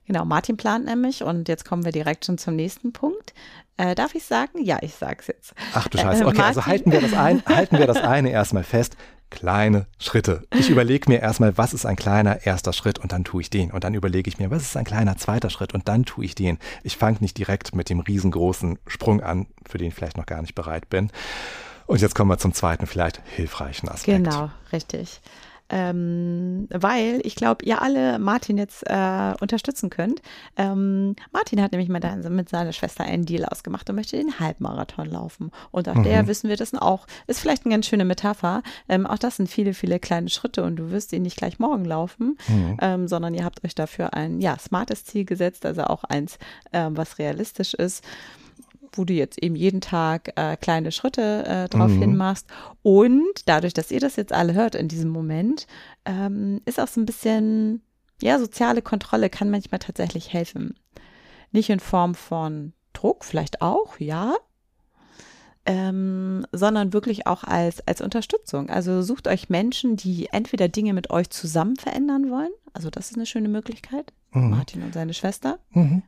Genau, 0.05 0.25
Martin 0.25 0.57
plant 0.57 0.85
nämlich 0.85 1.23
und 1.23 1.47
jetzt 1.47 1.65
kommen 1.65 1.85
wir 1.85 1.91
direkt 1.91 2.25
schon 2.25 2.37
zum 2.37 2.55
nächsten 2.55 2.91
Punkt. 2.91 3.33
Äh, 3.77 3.95
darf 3.95 4.13
ich 4.15 4.23
sagen? 4.23 4.63
Ja, 4.63 4.77
ich 4.81 4.93
sag's 4.95 5.27
jetzt. 5.27 5.53
Ach 5.73 5.87
du 5.87 5.97
Scheiße. 5.97 6.23
Äh, 6.23 6.27
okay, 6.27 6.41
äh, 6.41 6.43
also 6.43 6.65
halten 6.65 6.91
wir 6.91 7.01
das 7.01 7.13
ein, 7.13 7.43
halten 7.45 7.77
wir 7.77 7.87
das 7.87 7.97
eine 7.97 8.29
erstmal 8.29 8.63
fest. 8.63 8.97
Kleine 9.29 9.87
Schritte. 9.97 10.45
Ich 10.53 10.69
überlege 10.69 11.09
mir 11.09 11.19
erstmal, 11.19 11.57
was 11.57 11.73
ist 11.73 11.87
ein 11.87 11.95
kleiner 11.95 12.45
erster 12.45 12.71
Schritt 12.71 12.99
und 12.99 13.11
dann 13.11 13.23
tue 13.23 13.41
ich 13.41 13.49
den. 13.49 13.71
Und 13.71 13.83
dann 13.83 13.95
überlege 13.95 14.29
ich 14.29 14.37
mir, 14.37 14.51
was 14.51 14.61
ist 14.61 14.77
ein 14.77 14.85
kleiner 14.85 15.17
zweiter 15.17 15.49
Schritt 15.49 15.73
und 15.73 15.87
dann 15.87 16.05
tue 16.05 16.23
ich 16.25 16.35
den. 16.35 16.59
Ich 16.83 16.97
fange 16.97 17.17
nicht 17.19 17.37
direkt 17.39 17.73
mit 17.73 17.89
dem 17.89 17.99
riesengroßen 17.99 18.77
Sprung 18.85 19.21
an, 19.21 19.47
für 19.67 19.79
den 19.79 19.87
ich 19.87 19.95
vielleicht 19.95 20.17
noch 20.17 20.27
gar 20.27 20.41
nicht 20.41 20.53
bereit 20.53 20.87
bin. 20.89 21.09
Und 21.87 21.99
jetzt 21.99 22.13
kommen 22.13 22.29
wir 22.29 22.37
zum 22.37 22.53
zweiten, 22.53 22.85
vielleicht 22.85 23.21
hilfreichen 23.25 23.89
Aspekt. 23.89 24.23
Genau, 24.23 24.51
richtig 24.71 25.19
ähm, 25.73 26.67
weil 26.69 27.19
ich 27.23 27.35
glaube, 27.35 27.65
ihr 27.65 27.81
alle 27.81 28.19
Martin 28.19 28.59
jetzt 28.59 28.83
äh, 28.85 29.33
unterstützen 29.41 29.89
könnt. 29.89 30.21
Ähm, 30.55 31.15
Martin 31.31 31.59
hat 31.63 31.71
nämlich 31.71 31.89
mit, 31.89 32.05
mit 32.29 32.47
seiner 32.47 32.73
Schwester 32.73 33.03
einen 33.03 33.25
Deal 33.25 33.43
ausgemacht 33.43 33.89
und 33.89 33.95
möchte 33.95 34.15
den 34.15 34.39
Halbmarathon 34.39 35.07
laufen. 35.07 35.49
Und 35.71 35.89
auch 35.89 35.95
mhm. 35.95 36.03
der 36.03 36.27
wissen 36.27 36.47
wir 36.47 36.57
das 36.57 36.75
auch. 36.75 37.07
Ist 37.25 37.39
vielleicht 37.39 37.65
eine 37.65 37.73
ganz 37.73 37.87
schöne 37.87 38.05
Metapher. 38.05 38.61
Ähm, 38.87 39.07
auch 39.07 39.17
das 39.17 39.37
sind 39.37 39.49
viele, 39.49 39.73
viele 39.73 39.99
kleine 39.99 40.29
Schritte 40.29 40.63
und 40.63 40.75
du 40.75 40.91
wirst 40.91 41.11
ihn 41.11 41.23
nicht 41.23 41.37
gleich 41.37 41.57
morgen 41.57 41.85
laufen, 41.85 42.37
mhm. 42.47 42.77
ähm, 42.79 43.07
sondern 43.07 43.33
ihr 43.33 43.43
habt 43.43 43.65
euch 43.65 43.73
dafür 43.73 44.13
ein 44.13 44.41
ja, 44.41 44.59
smartes 44.59 45.05
Ziel 45.05 45.25
gesetzt, 45.25 45.65
also 45.65 45.85
auch 45.85 46.03
eins, 46.03 46.37
ähm, 46.71 46.95
was 46.95 47.17
realistisch 47.17 47.73
ist 47.73 48.03
wo 48.97 49.05
du 49.05 49.13
jetzt 49.13 49.41
eben 49.41 49.55
jeden 49.55 49.81
Tag 49.81 50.33
äh, 50.35 50.57
kleine 50.57 50.91
Schritte 50.91 51.45
äh, 51.45 51.69
drauf 51.69 51.91
mhm. 51.91 51.99
hin 51.99 52.15
machst. 52.15 52.47
Und 52.81 53.47
dadurch, 53.47 53.73
dass 53.73 53.91
ihr 53.91 53.99
das 53.99 54.15
jetzt 54.15 54.33
alle 54.33 54.53
hört 54.53 54.75
in 54.75 54.87
diesem 54.87 55.09
Moment, 55.09 55.67
ähm, 56.05 56.61
ist 56.65 56.79
auch 56.79 56.87
so 56.87 57.01
ein 57.01 57.05
bisschen, 57.05 57.81
ja, 58.21 58.39
soziale 58.39 58.81
Kontrolle 58.81 59.29
kann 59.29 59.49
manchmal 59.49 59.79
tatsächlich 59.79 60.33
helfen. 60.33 60.75
Nicht 61.51 61.69
in 61.69 61.79
Form 61.79 62.15
von 62.15 62.73
Druck, 62.93 63.25
vielleicht 63.25 63.61
auch, 63.61 63.99
ja. 63.99 64.35
ähm, 65.65 66.45
sondern 66.51 66.93
wirklich 66.93 67.27
auch 67.27 67.43
als, 67.43 67.87
als 67.87 68.01
Unterstützung. 68.01 68.69
Also 68.69 69.01
sucht 69.01 69.27
euch 69.27 69.49
Menschen, 69.49 69.95
die 69.95 70.27
entweder 70.31 70.67
Dinge 70.67 70.93
mit 70.93 71.09
euch 71.09 71.29
zusammen 71.29 71.75
verändern 71.75 72.29
wollen. 72.29 72.51
Also 72.73 72.89
das 72.89 73.11
ist 73.11 73.17
eine 73.17 73.25
schöne 73.25 73.49
Möglichkeit. 73.49 74.13
Mhm. 74.31 74.49
Martin 74.49 74.83
und 74.83 74.93
seine 74.93 75.13
Schwester. 75.13 75.59
Mhm 75.71 76.03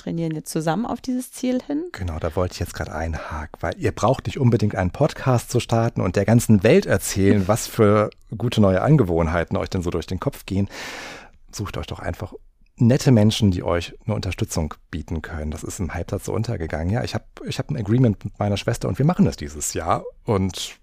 trainieren 0.00 0.34
jetzt 0.34 0.50
zusammen 0.50 0.86
auf 0.86 1.00
dieses 1.00 1.32
Ziel 1.32 1.60
hin. 1.66 1.84
Genau, 1.92 2.18
da 2.18 2.34
wollte 2.36 2.54
ich 2.54 2.60
jetzt 2.60 2.74
gerade 2.74 2.94
einhaken, 2.94 3.60
weil 3.60 3.74
ihr 3.78 3.92
braucht 3.92 4.26
nicht 4.26 4.38
unbedingt 4.38 4.74
einen 4.74 4.90
Podcast 4.90 5.50
zu 5.50 5.60
starten 5.60 6.00
und 6.00 6.16
der 6.16 6.24
ganzen 6.24 6.62
Welt 6.62 6.86
erzählen, 6.86 7.46
was 7.48 7.66
für 7.66 8.10
gute 8.36 8.60
neue 8.60 8.82
Angewohnheiten 8.82 9.56
euch 9.56 9.70
denn 9.70 9.82
so 9.82 9.90
durch 9.90 10.06
den 10.06 10.20
Kopf 10.20 10.46
gehen. 10.46 10.68
Sucht 11.52 11.76
euch 11.76 11.86
doch 11.86 11.98
einfach 11.98 12.34
nette 12.76 13.12
Menschen, 13.12 13.50
die 13.50 13.62
euch 13.62 13.94
eine 14.06 14.14
Unterstützung 14.14 14.74
bieten 14.90 15.22
können. 15.22 15.50
Das 15.50 15.62
ist 15.62 15.80
im 15.80 15.92
Halbsatz 15.92 16.24
so 16.24 16.32
untergegangen. 16.32 16.90
Ja, 16.90 17.04
ich 17.04 17.14
habe 17.14 17.24
ich 17.46 17.58
hab 17.58 17.70
ein 17.70 17.76
Agreement 17.76 18.24
mit 18.24 18.38
meiner 18.38 18.56
Schwester 18.56 18.88
und 18.88 18.98
wir 18.98 19.04
machen 19.06 19.24
das 19.24 19.36
dieses 19.36 19.74
Jahr. 19.74 20.04
Und 20.24 20.78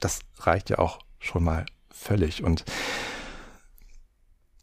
das 0.00 0.20
reicht 0.38 0.70
ja 0.70 0.78
auch 0.78 1.00
schon 1.18 1.44
mal 1.44 1.66
völlig. 1.90 2.42
Und 2.42 2.64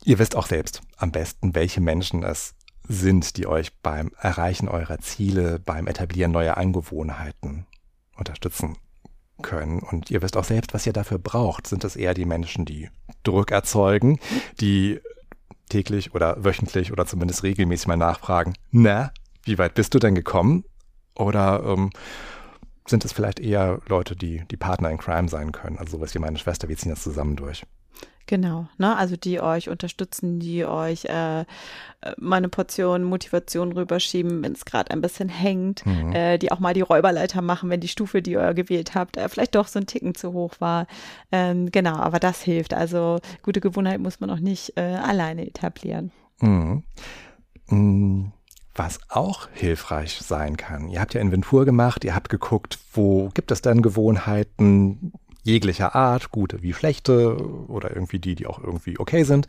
ihr 0.04 0.20
wisst 0.20 0.36
auch 0.36 0.48
selbst 0.48 0.82
am 0.98 1.12
besten, 1.12 1.56
welche 1.56 1.82
Menschen 1.82 2.24
es 2.24 2.56
sind, 2.92 3.38
die 3.38 3.48
euch 3.48 3.74
beim 3.82 4.12
Erreichen 4.20 4.68
eurer 4.68 5.00
Ziele, 5.00 5.60
beim 5.60 5.88
Etablieren 5.88 6.32
neuer 6.32 6.58
Angewohnheiten 6.58 7.66
unterstützen 8.16 8.78
können. 9.42 9.80
Und 9.80 10.12
ihr 10.12 10.22
wisst 10.22 10.38
auch 10.38 10.44
selbst, 10.44 10.74
was 10.74 10.86
ihr 10.86 10.94
dafür 10.94 11.18
braucht. 11.18 11.68
Sind 11.68 11.84
es 11.84 11.96
eher 11.96 12.14
die 12.14 12.26
Menschen, 12.26 12.66
die 12.66 12.90
Druck 13.24 13.52
erzeugen, 13.52 14.20
die 14.60 15.00
täglich 15.70 16.14
oder 16.14 16.44
wöchentlich 16.44 16.92
oder 16.92 17.06
zumindest 17.06 17.44
regelmäßig 17.44 17.88
mal 17.88 17.98
nachfragen, 17.98 18.54
na, 18.72 19.12
wie 19.44 19.58
weit 19.58 19.74
bist 19.74 19.94
du 19.94 20.00
denn 20.00 20.16
gekommen? 20.16 20.66
Oder 21.16 21.64
ähm, 21.66 21.92
sind 22.86 23.06
es 23.06 23.14
vielleicht 23.14 23.40
eher 23.40 23.80
Leute, 23.88 24.16
die 24.16 24.44
die 24.52 24.58
Partner 24.58 24.92
in 24.92 24.98
Crime 24.98 25.30
sein 25.30 25.52
können? 25.52 25.78
Also 25.78 25.98
sowas 25.98 26.14
wie 26.14 26.20
meine 26.20 26.38
Schwester, 26.38 26.68
wir 26.68 26.78
ziehen 26.78 26.92
das 26.92 27.04
zusammen 27.04 27.36
durch. 27.36 27.64
Genau, 28.32 28.66
ne? 28.78 28.96
also 28.96 29.18
die 29.18 29.42
euch 29.42 29.68
unterstützen, 29.68 30.40
die 30.40 30.64
euch 30.64 31.04
äh, 31.04 31.44
meine 32.16 32.48
Portion 32.48 33.04
Motivation 33.04 33.74
rüberschieben, 33.74 34.42
wenn 34.42 34.54
es 34.54 34.64
gerade 34.64 34.90
ein 34.92 35.02
bisschen 35.02 35.28
hängt, 35.28 35.86
mhm. 35.86 36.14
äh, 36.14 36.38
die 36.38 36.50
auch 36.54 36.60
mal 36.60 36.74
die 36.74 36.80
Räuberleiter 36.80 37.42
machen, 37.42 37.70
wenn 37.70 37.82
die 37.82 37.90
Stufe, 37.90 38.22
die 38.22 38.32
ihr 38.32 38.54
gewählt 38.54 38.96
habt, 38.96 39.18
äh, 39.18 39.28
vielleicht 39.28 39.56
doch 39.56 39.68
so 39.68 39.80
ein 39.80 39.86
Ticken 39.86 40.16
zu 40.16 40.32
hoch 40.32 40.54
war. 40.60 40.88
Ähm, 41.34 41.72
genau, 41.72 41.98
aber 41.98 42.20
das 42.20 42.42
hilft. 42.42 42.74
Also 42.74 43.20
gute 43.44 43.60
Gewohnheit 43.60 44.00
muss 44.00 44.22
man 44.22 44.30
auch 44.30 44.40
nicht 44.40 44.78
äh, 44.78 44.82
alleine 44.82 45.46
etablieren. 45.46 46.14
Mhm. 46.40 46.84
Mhm 47.68 48.32
was 48.76 49.00
auch 49.10 49.50
hilfreich 49.54 50.18
sein 50.22 50.56
kann. 50.56 50.88
Ihr 50.88 51.02
habt 51.02 51.14
ja 51.14 51.22
Inventur 51.22 51.66
gemacht, 51.66 52.06
ihr 52.06 52.16
habt 52.16 52.30
geguckt, 52.30 52.80
wo 52.94 53.30
gibt 53.34 53.52
es 53.52 53.62
denn 53.62 53.82
Gewohnheiten, 53.82 55.12
jeglicher 55.44 55.96
Art, 55.96 56.32
gute 56.32 56.62
wie 56.62 56.74
schlechte 56.74 57.38
oder 57.68 57.94
irgendwie 57.94 58.20
die, 58.20 58.36
die 58.36 58.48
auch 58.48 58.60
irgendwie 58.60 59.00
okay 59.00 59.24
sind. 59.24 59.48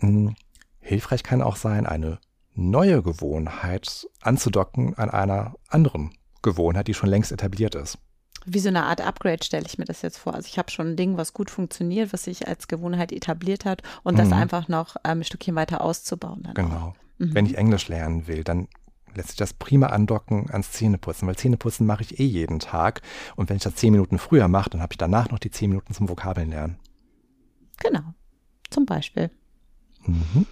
Hm, 0.00 0.34
hilfreich 0.80 1.22
kann 1.22 1.42
auch 1.42 1.56
sein, 1.56 1.86
eine 1.86 2.18
neue 2.54 3.02
Gewohnheit 3.02 4.08
anzudocken 4.20 4.94
an 4.96 5.10
einer 5.10 5.54
anderen 5.68 6.12
Gewohnheit, 6.42 6.88
die 6.88 6.94
schon 6.94 7.08
längst 7.08 7.32
etabliert 7.32 7.74
ist. 7.74 7.98
Wie 8.44 8.60
so 8.60 8.68
eine 8.68 8.84
Art 8.84 9.00
Upgrade 9.00 9.44
stelle 9.44 9.66
ich 9.66 9.78
mir 9.78 9.84
das 9.84 10.02
jetzt 10.02 10.18
vor. 10.18 10.34
Also 10.34 10.46
ich 10.46 10.58
habe 10.58 10.70
schon 10.70 10.88
ein 10.88 10.96
Ding, 10.96 11.16
was 11.16 11.34
gut 11.34 11.50
funktioniert, 11.50 12.12
was 12.12 12.24
sich 12.24 12.48
als 12.48 12.68
Gewohnheit 12.68 13.12
etabliert 13.12 13.64
hat 13.64 13.82
und 14.02 14.14
mhm. 14.14 14.18
das 14.18 14.32
einfach 14.32 14.68
noch 14.68 14.96
ähm, 15.04 15.20
ein 15.20 15.24
Stückchen 15.24 15.54
weiter 15.54 15.80
auszubauen. 15.82 16.48
genau. 16.54 16.94
Mhm. 17.18 17.34
Wenn 17.34 17.46
ich 17.46 17.58
Englisch 17.58 17.88
lernen 17.88 18.26
will, 18.26 18.44
dann 18.44 18.68
lässt 19.18 19.30
sich 19.30 19.36
das 19.36 19.52
prima 19.52 19.88
andocken 19.88 20.50
ans 20.50 20.72
Zähneputzen, 20.72 21.28
weil 21.28 21.36
Zähneputzen 21.36 21.86
mache 21.86 22.02
ich 22.02 22.18
eh 22.18 22.24
jeden 22.24 22.60
Tag. 22.60 23.02
Und 23.36 23.48
wenn 23.48 23.56
ich 23.56 23.62
das 23.62 23.74
zehn 23.74 23.92
Minuten 23.92 24.18
früher 24.18 24.48
mache, 24.48 24.70
dann 24.70 24.80
habe 24.80 24.94
ich 24.94 24.98
danach 24.98 25.30
noch 25.30 25.38
die 25.38 25.50
zehn 25.50 25.68
Minuten 25.70 25.92
zum 25.92 26.08
Vokabeln 26.08 26.50
lernen. 26.50 26.78
Genau, 27.78 28.14
zum 28.70 28.86
Beispiel. 28.86 29.30
Mhm. 30.06 30.46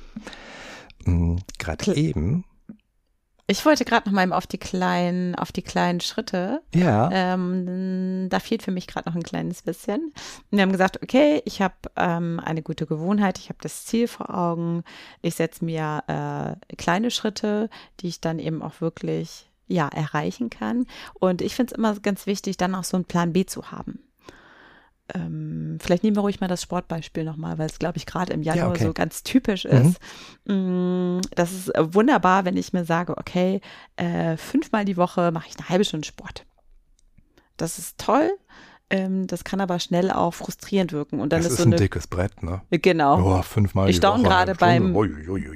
Mhm. 1.05 1.39
Gerade 1.59 1.95
eben 1.95 2.45
ich 3.49 3.65
wollte 3.65 3.85
gerade 3.85 4.09
noch 4.09 4.15
mal 4.15 4.33
auf 4.33 4.47
die 4.47 4.59
kleinen, 4.59 5.35
auf 5.37 5.53
die 5.53 5.63
kleinen 5.63 6.01
Schritte. 6.01 6.63
Ja. 6.75 7.09
Ähm, 7.13 8.29
da 8.29 8.41
fehlt 8.41 8.63
für 8.63 8.73
mich 8.73 8.87
gerade 8.87 9.09
noch 9.09 9.15
ein 9.15 9.23
kleines 9.23 9.63
bisschen. 9.63 10.13
wir 10.51 10.63
haben 10.63 10.73
gesagt, 10.73 11.03
okay, 11.03 11.43
ich 11.45 11.63
habe 11.63 11.75
ähm, 11.97 12.41
eine 12.45 12.63
gute 12.63 12.87
Gewohnheit, 12.87 13.39
ich 13.39 13.49
habe 13.49 13.59
das 13.63 13.85
Ziel 13.85 14.09
vor 14.09 14.35
Augen, 14.35 14.83
ich 15.23 15.37
setze 15.37 15.65
mir 15.65 16.03
äh, 16.09 16.77
kleine 16.77 17.11
Schritte, 17.11 17.71
die 18.01 18.09
ich 18.09 18.21
dann 18.21 18.39
eben 18.39 18.63
auch 18.63 18.81
wirklich 18.81 19.49
ja 19.69 19.89
erreichen 19.89 20.51
kann. 20.51 20.87
Und 21.15 21.41
ich 21.41 21.55
finde 21.55 21.73
es 21.73 21.79
immer 21.79 21.95
ganz 22.01 22.27
wichtig, 22.27 22.57
dann 22.57 22.75
auch 22.75 22.85
so 22.85 22.97
einen 22.97 23.05
Plan 23.05 23.33
B 23.33 23.47
zu 23.47 23.71
haben 23.71 24.01
ähm, 25.15 25.79
vielleicht 25.81 26.03
nehmen 26.03 26.17
wir 26.17 26.23
ruhig 26.23 26.41
mal 26.41 26.49
das 26.49 26.63
Sportbeispiel 26.63 27.25
nochmal, 27.25 27.59
weil 27.59 27.67
es, 27.67 27.79
glaube 27.79 27.97
ich, 27.97 28.07
gerade 28.07 28.33
im 28.33 28.43
Januar 28.43 28.67
ja, 28.67 28.71
okay. 28.71 28.85
so 28.85 28.93
ganz 28.93 29.23
typisch 29.23 29.65
ist. 29.65 29.99
Mhm. 30.47 31.21
Das 31.35 31.53
ist 31.53 31.73
wunderbar, 31.79 32.45
wenn 32.45 32.57
ich 32.57 32.73
mir 32.73 32.85
sage, 32.85 33.17
okay, 33.17 33.61
äh, 33.97 34.37
fünfmal 34.37 34.85
die 34.85 34.97
Woche 34.97 35.31
mache 35.33 35.49
ich 35.49 35.57
eine 35.59 35.69
halbe 35.69 35.85
Stunde 35.85 36.07
Sport. 36.07 36.45
Das 37.57 37.79
ist 37.79 37.99
toll. 37.99 38.31
Ähm, 38.89 39.27
das 39.27 39.43
kann 39.43 39.61
aber 39.61 39.81
schnell 39.81 40.13
auch 40.13 40.33
frustrierend 40.33 40.93
wirken. 40.93 41.19
Und 41.19 41.33
dann 41.33 41.41
das 41.41 41.47
ist, 41.53 41.59
ist 41.59 41.65
so 41.65 41.71
ein 41.71 41.77
dickes 41.77 42.07
Brett, 42.07 42.45
ne? 42.45 42.63
Genau. 42.71 43.39
Oh, 43.39 43.43
fünfmal 43.43 43.91
ich 43.91 43.97
staune 43.97 44.23
gerade 44.23 44.55
beim, 44.55 44.97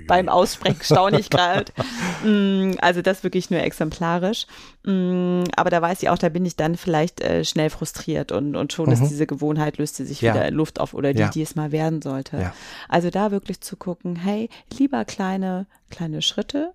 beim 0.09 0.29
Aussprechen, 0.29 0.83
staune 0.83 1.21
ich 1.21 1.31
gerade. 1.31 1.73
mm, 2.25 2.79
also 2.81 3.03
das 3.03 3.23
wirklich 3.23 3.49
nur 3.49 3.61
exemplarisch. 3.61 4.47
Mm, 4.85 5.45
aber 5.55 5.71
da 5.71 5.81
weiß 5.81 6.03
ich 6.03 6.09
auch, 6.09 6.19
da 6.19 6.29
bin 6.29 6.45
ich 6.45 6.57
dann 6.57 6.77
vielleicht 6.77 7.21
äh, 7.21 7.45
schnell 7.45 7.71
frustriert 7.71 8.33
und, 8.33 8.57
und 8.57 8.73
schon 8.73 8.87
mhm. 8.87 8.93
ist 8.95 9.09
diese 9.09 9.29
Gewohnheit, 9.29 9.79
löst 9.79 9.95
sie 9.95 10.07
sich 10.07 10.23
ja. 10.23 10.35
wieder 10.35 10.49
in 10.49 10.55
Luft 10.55 10.81
auf 10.81 10.93
oder 10.93 11.13
die, 11.13 11.21
ja. 11.21 11.29
die 11.29 11.43
es 11.43 11.55
mal 11.55 11.71
werden 11.71 12.03
sollte. 12.03 12.37
Ja. 12.37 12.55
Also 12.89 13.11
da 13.11 13.31
wirklich 13.31 13.61
zu 13.61 13.77
gucken, 13.77 14.17
hey, 14.17 14.49
lieber 14.77 15.05
kleine, 15.05 15.69
kleine 15.89 16.21
Schritte, 16.23 16.73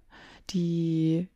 die 0.52 1.28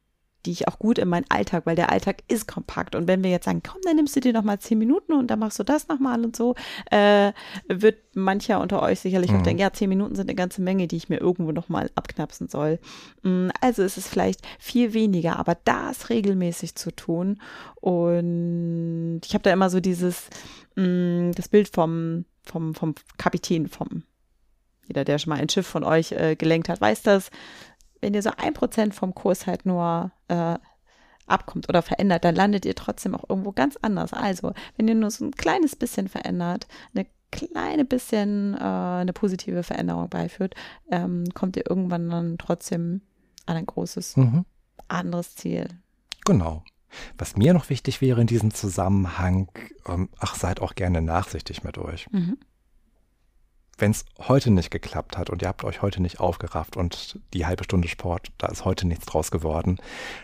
die 0.50 0.54
ich 0.54 0.68
auch 0.68 0.80
gut 0.80 0.98
in 0.98 1.08
meinen 1.08 1.28
Alltag, 1.30 1.68
weil 1.68 1.76
der 1.76 1.92
Alltag 1.92 2.24
ist 2.28 2.48
kompakt. 2.48 2.96
Und 2.96 3.08
wenn 3.08 3.24
wir 3.24 3.30
jetzt 3.30 3.46
sagen, 3.46 3.62
komm, 3.62 3.80
dann 3.84 3.96
nimmst 3.96 4.16
du 4.16 4.20
dir 4.20 4.34
noch 4.34 4.42
mal 4.42 4.58
zehn 4.58 4.80
Minuten 4.80 5.14
und 5.14 5.28
dann 5.28 5.38
machst 5.38 5.60
du 5.60 5.64
das 5.64 5.88
nochmal 5.88 6.26
und 6.26 6.36
so, 6.36 6.56
äh, 6.90 7.34
wird 7.68 7.98
mancher 8.16 8.60
unter 8.60 8.82
euch 8.82 9.00
sicherlich 9.00 9.32
mhm. 9.32 9.38
auch 9.38 9.44
denken, 9.44 9.62
ja, 9.62 9.72
zehn 9.72 9.90
Minuten 9.90 10.16
sind 10.16 10.28
eine 10.28 10.36
ganze 10.36 10.64
Menge, 10.64 10.88
die 10.88 10.96
ich 10.96 11.08
mir 11.08 11.22
irgendwo 11.22 11.52
noch 11.52 11.70
mal 11.70 11.92
abknapsen 11.94 12.48
soll. 12.48 12.80
Mm, 13.22 13.50
also 13.62 13.84
ist 13.84 14.00
es 14.00 14.08
vielleicht 14.08 14.42
viel 14.58 14.94
weniger, 14.94 15.38
aber 15.38 15.56
das 15.66 16.10
regelmäßig 16.10 16.74
zu 16.74 16.96
tun. 16.96 17.40
Und 17.76 19.22
ich 19.24 19.36
habe 19.36 19.44
da 19.44 19.54
immer 19.54 19.70
so 19.70 19.80
dieses, 19.80 20.30
mh, 20.78 20.84
mm, 20.84 21.32
das 21.36 21.48
Bild 21.48 21.70
vom, 21.70 22.26
vom, 22.44 22.74
vom 22.74 22.96
Kapitän, 23.20 23.68
vom 23.68 24.02
jeder, 24.88 25.06
der 25.06 25.20
schon 25.20 25.30
mal 25.30 25.40
ein 25.40 25.50
Schiff 25.50 25.68
von 25.68 25.84
euch 25.84 26.12
äh, 26.14 26.36
gelenkt 26.36 26.68
hat, 26.68 26.82
weiß 26.82 27.04
das 27.04 27.30
wenn 28.02 28.14
ihr 28.14 28.22
so 28.22 28.32
ein 28.38 28.54
Prozent 28.54 28.96
vom 28.96 29.14
Kurs 29.14 29.48
halt 29.48 29.66
nur 29.66 30.12
äh, 30.28 30.58
abkommt 31.28 31.70
oder 31.70 31.82
verändert, 31.82 32.26
dann 32.26 32.36
landet 32.36 32.66
ihr 32.66 32.76
trotzdem 32.76 33.16
auch 33.16 33.30
irgendwo 33.30 33.52
ganz 33.52 33.78
anders. 33.82 34.14
Also, 34.14 34.54
wenn 34.78 34.88
ihr 34.88 34.96
nur 34.96 35.12
so 35.12 35.26
ein 35.26 35.32
kleines 35.32 35.76
bisschen 35.76 36.08
verändert, 36.08 36.68
eine 36.94 37.06
kleine 37.32 37.86
bisschen 37.86 38.56
äh, 38.56 38.64
eine 38.64 39.14
positive 39.14 39.64
Veränderung 39.64 40.10
beiführt, 40.10 40.56
ähm, 40.92 41.26
kommt 41.34 41.56
ihr 41.58 41.70
irgendwann 41.70 42.10
dann 42.10 42.38
trotzdem 42.38 43.02
an 43.46 43.58
ein 43.58 43.66
großes 43.66 44.18
mhm. 44.18 44.46
anderes 44.88 45.36
Ziel. 45.36 45.68
Genau. 46.26 46.64
Was 47.20 47.38
mir 47.38 47.54
noch 47.54 47.70
wichtig 47.70 48.02
wäre 48.02 48.22
in 48.22 48.28
diesem 48.28 48.52
Zusammenhang, 48.52 49.52
ähm, 49.88 50.10
ach, 50.18 50.34
seid 50.34 50.60
auch 50.60 50.74
gerne 50.74 51.02
nachsichtig 51.02 51.64
mit 51.64 51.78
euch. 51.78 52.08
Mhm 52.12 52.38
wenn 53.80 53.92
es 53.92 54.06
heute 54.20 54.52
nicht 54.52 54.72
geklappt 54.72 55.18
hat 55.18 55.30
und 55.30 55.42
ihr 55.42 55.48
habt 55.48 55.64
euch 55.64 55.82
heute 55.82 56.02
nicht 56.02 56.20
aufgerafft 56.20 56.78
und 56.78 57.20
die 57.34 57.46
halbe 57.46 57.64
Stunde 57.64 57.88
Sport, 57.88 58.32
da 58.38 58.48
ist 58.48 58.66
heute 58.66 58.88
nichts 58.88 59.06
draus 59.06 59.32
geworden, 59.32 59.78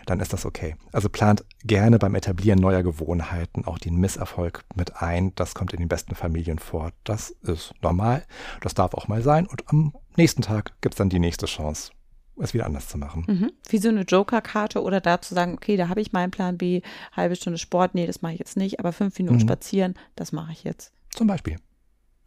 dann 0.06 0.20
ist 0.20 0.32
das 0.32 0.44
okay. 0.44 0.76
Also 0.92 1.08
plant 1.08 1.44
gerne 1.64 1.98
beim 1.98 2.14
Etablieren 2.14 2.58
neuer 2.58 2.82
Gewohnheiten 2.82 3.64
auch 3.64 3.78
den 3.78 3.96
Misserfolg 3.96 4.64
mit 4.74 5.02
ein. 5.02 5.34
Das 5.34 5.54
kommt 5.54 5.72
in 5.72 5.80
den 5.80 5.88
besten 5.88 6.14
Familien 6.14 6.58
vor. 6.58 6.92
Das 7.04 7.30
ist 7.30 7.74
normal. 7.82 8.24
Das 8.60 8.74
darf 8.74 8.94
auch 8.94 9.08
mal 9.08 9.22
sein. 9.22 9.46
Und 9.46 9.68
am 9.68 9.92
nächsten 10.16 10.42
Tag 10.42 10.72
gibt 10.80 10.94
es 10.94 10.98
dann 10.98 11.08
die 11.08 11.18
nächste 11.18 11.46
Chance, 11.46 11.92
es 12.38 12.54
wieder 12.54 12.66
anders 12.66 12.88
zu 12.88 12.98
machen. 12.98 13.24
Mhm. 13.26 13.52
Wie 13.68 13.78
so 13.78 13.88
eine 13.88 14.02
Joker-Karte 14.02 14.82
oder 14.82 15.00
da 15.00 15.20
zu 15.20 15.34
sagen, 15.34 15.54
okay, 15.54 15.76
da 15.76 15.88
habe 15.88 16.00
ich 16.00 16.12
meinen 16.12 16.30
Plan 16.30 16.58
B, 16.58 16.82
halbe 17.12 17.36
Stunde 17.36 17.58
Sport, 17.58 17.94
nee, 17.94 18.06
das 18.06 18.22
mache 18.22 18.34
ich 18.34 18.38
jetzt 18.38 18.56
nicht, 18.56 18.78
aber 18.80 18.92
fünf 18.92 19.18
Minuten 19.18 19.36
mhm. 19.38 19.48
spazieren, 19.48 19.94
das 20.14 20.32
mache 20.32 20.52
ich 20.52 20.64
jetzt. 20.64 20.92
Zum 21.10 21.26
Beispiel. 21.26 21.56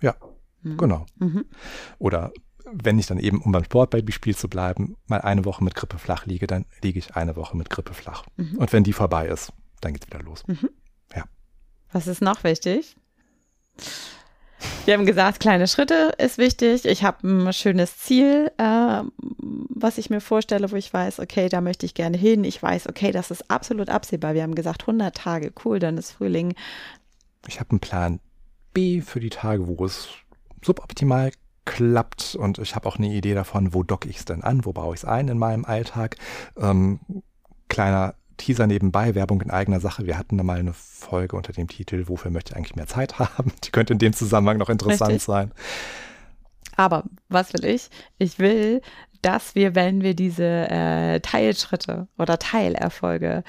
Ja. 0.02 0.16
Mhm. 0.62 0.78
Genau. 0.78 1.06
Mhm. 1.18 1.46
Oder 1.98 2.32
wenn 2.72 3.00
ich 3.00 3.08
dann 3.08 3.20
eben, 3.20 3.42
um 3.42 3.52
beim 3.52 3.64
Sportbaby-Spiel 3.64 4.36
zu 4.36 4.48
bleiben, 4.48 4.96
mal 5.08 5.22
eine 5.22 5.46
Woche 5.46 5.64
mit 5.64 5.76
Grippe 5.76 5.98
flach 5.98 6.26
liege, 6.26 6.48
dann 6.48 6.66
liege 6.82 7.00
ich 7.00 7.16
eine 7.16 7.36
Woche 7.36 7.58
mit 7.58 7.70
Grippe 7.70 7.94
flach. 7.94 8.26
Mhm. 8.38 8.58
Und 8.58 8.74
wenn 8.74 8.84
die 8.84 8.94
vorbei 8.94 9.28
ist, 9.28 9.52
dann 9.82 9.94
geht's 9.94 10.08
wieder 10.08 10.22
los. 10.22 10.44
Mhm. 10.48 10.70
Ja. 11.16 11.24
Was 11.92 12.08
ist 12.08 12.22
noch 12.22 12.44
wichtig? 12.44 12.96
Wir 14.86 14.94
haben 14.94 15.06
gesagt, 15.06 15.40
kleine 15.40 15.68
Schritte 15.68 16.14
ist 16.18 16.38
wichtig. 16.38 16.86
Ich 16.86 17.04
habe 17.04 17.28
ein 17.28 17.54
schönes 17.54 17.98
Ziel, 17.98 18.52
äh, 18.58 19.04
was 19.70 19.98
ich 19.98 20.10
mir 20.10 20.20
vorstelle, 20.20 20.72
wo 20.72 20.76
ich 20.76 20.94
weiß, 20.94 21.20
okay, 21.20 21.48
da 21.48 21.62
möchte 21.62 21.86
ich 21.86 21.94
gerne 21.94 22.18
hin. 22.18 22.44
Ich 22.44 22.62
weiß, 22.62 22.88
okay, 22.90 23.12
das 23.12 23.32
ist 23.32 23.50
absolut 23.50 23.90
absehbar. 23.90 24.34
Wir 24.34 24.44
haben 24.44 24.56
gesagt, 24.56 24.82
100 24.84 25.16
Tage, 25.16 25.54
cool, 25.64 25.80
dann 25.80 25.98
ist 25.98 26.12
Frühling. 26.12 26.56
Ich 27.48 27.60
habe 27.60 27.72
einen 27.72 27.80
Plan 27.80 28.20
B 28.74 29.02
für 29.02 29.20
die 29.20 29.30
Tage, 29.30 29.68
wo 29.68 29.86
es 29.86 30.10
suboptimal 30.64 31.32
klappt 31.66 32.36
und 32.36 32.58
ich 32.58 32.76
habe 32.76 32.88
auch 32.88 32.98
eine 32.98 33.08
Idee 33.08 33.36
davon, 33.36 33.74
wo 33.74 33.84
docke 33.84 34.10
ich 34.10 34.18
es 34.18 34.26
denn 34.26 34.44
an, 34.44 34.66
wo 34.66 34.74
baue 34.74 34.96
ich 34.96 35.02
es 35.02 35.06
ein 35.06 35.28
in 35.28 35.38
meinem 35.38 35.66
Alltag. 35.66 36.16
Ähm, 36.58 37.00
kleiner 37.68 38.16
Teaser 38.38 38.66
nebenbei, 38.66 39.14
Werbung 39.14 39.42
in 39.42 39.52
eigener 39.52 39.80
Sache. 39.80 40.06
Wir 40.06 40.18
hatten 40.18 40.38
da 40.38 40.44
mal 40.44 40.58
eine 40.58 40.74
Folge 40.74 41.36
unter 41.36 41.54
dem 41.54 41.68
Titel, 41.68 42.06
wofür 42.08 42.32
möchte 42.32 42.52
ich 42.52 42.58
eigentlich 42.58 42.76
mehr 42.76 42.88
Zeit 42.88 43.20
haben? 43.20 43.52
Die 43.64 43.72
könnte 43.72 43.94
in 43.94 44.00
dem 44.00 44.14
Zusammenhang 44.14 44.58
noch 44.58 44.70
interessant 44.70 45.12
Richtig. 45.12 45.24
sein. 45.24 45.52
Aber 46.76 47.04
was 47.28 47.54
will 47.54 47.66
ich? 47.66 47.90
Ich 48.18 48.40
will, 48.40 48.82
dass 49.22 49.54
wir, 49.54 49.76
wenn 49.76 50.02
wir 50.02 50.16
diese 50.16 50.70
äh, 50.70 51.20
Teilschritte 51.20 52.08
oder 52.18 52.40
Teilerfolge 52.40 53.44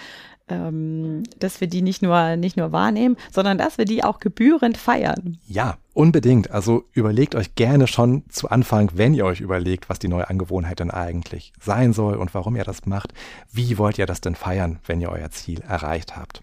ähm, 0.50 1.22
dass 1.38 1.60
wir 1.60 1.68
die 1.68 1.82
nicht 1.82 2.02
nur, 2.02 2.36
nicht 2.36 2.56
nur 2.56 2.72
wahrnehmen, 2.72 3.16
sondern 3.32 3.58
dass 3.58 3.78
wir 3.78 3.84
die 3.84 4.04
auch 4.04 4.18
gebührend 4.18 4.76
feiern. 4.76 5.38
Ja, 5.46 5.78
unbedingt. 5.94 6.50
Also 6.50 6.84
überlegt 6.92 7.34
euch 7.34 7.54
gerne 7.54 7.86
schon 7.86 8.24
zu 8.28 8.48
Anfang, 8.50 8.90
wenn 8.94 9.14
ihr 9.14 9.24
euch 9.24 9.40
überlegt, 9.40 9.88
was 9.88 9.98
die 9.98 10.08
neue 10.08 10.28
Angewohnheit 10.28 10.80
denn 10.80 10.90
eigentlich 10.90 11.52
sein 11.60 11.92
soll 11.92 12.16
und 12.16 12.34
warum 12.34 12.56
ihr 12.56 12.64
das 12.64 12.86
macht, 12.86 13.12
wie 13.52 13.78
wollt 13.78 13.98
ihr 13.98 14.06
das 14.06 14.20
denn 14.20 14.34
feiern, 14.34 14.78
wenn 14.86 15.00
ihr 15.00 15.10
euer 15.10 15.30
Ziel 15.30 15.60
erreicht 15.60 16.16
habt 16.16 16.42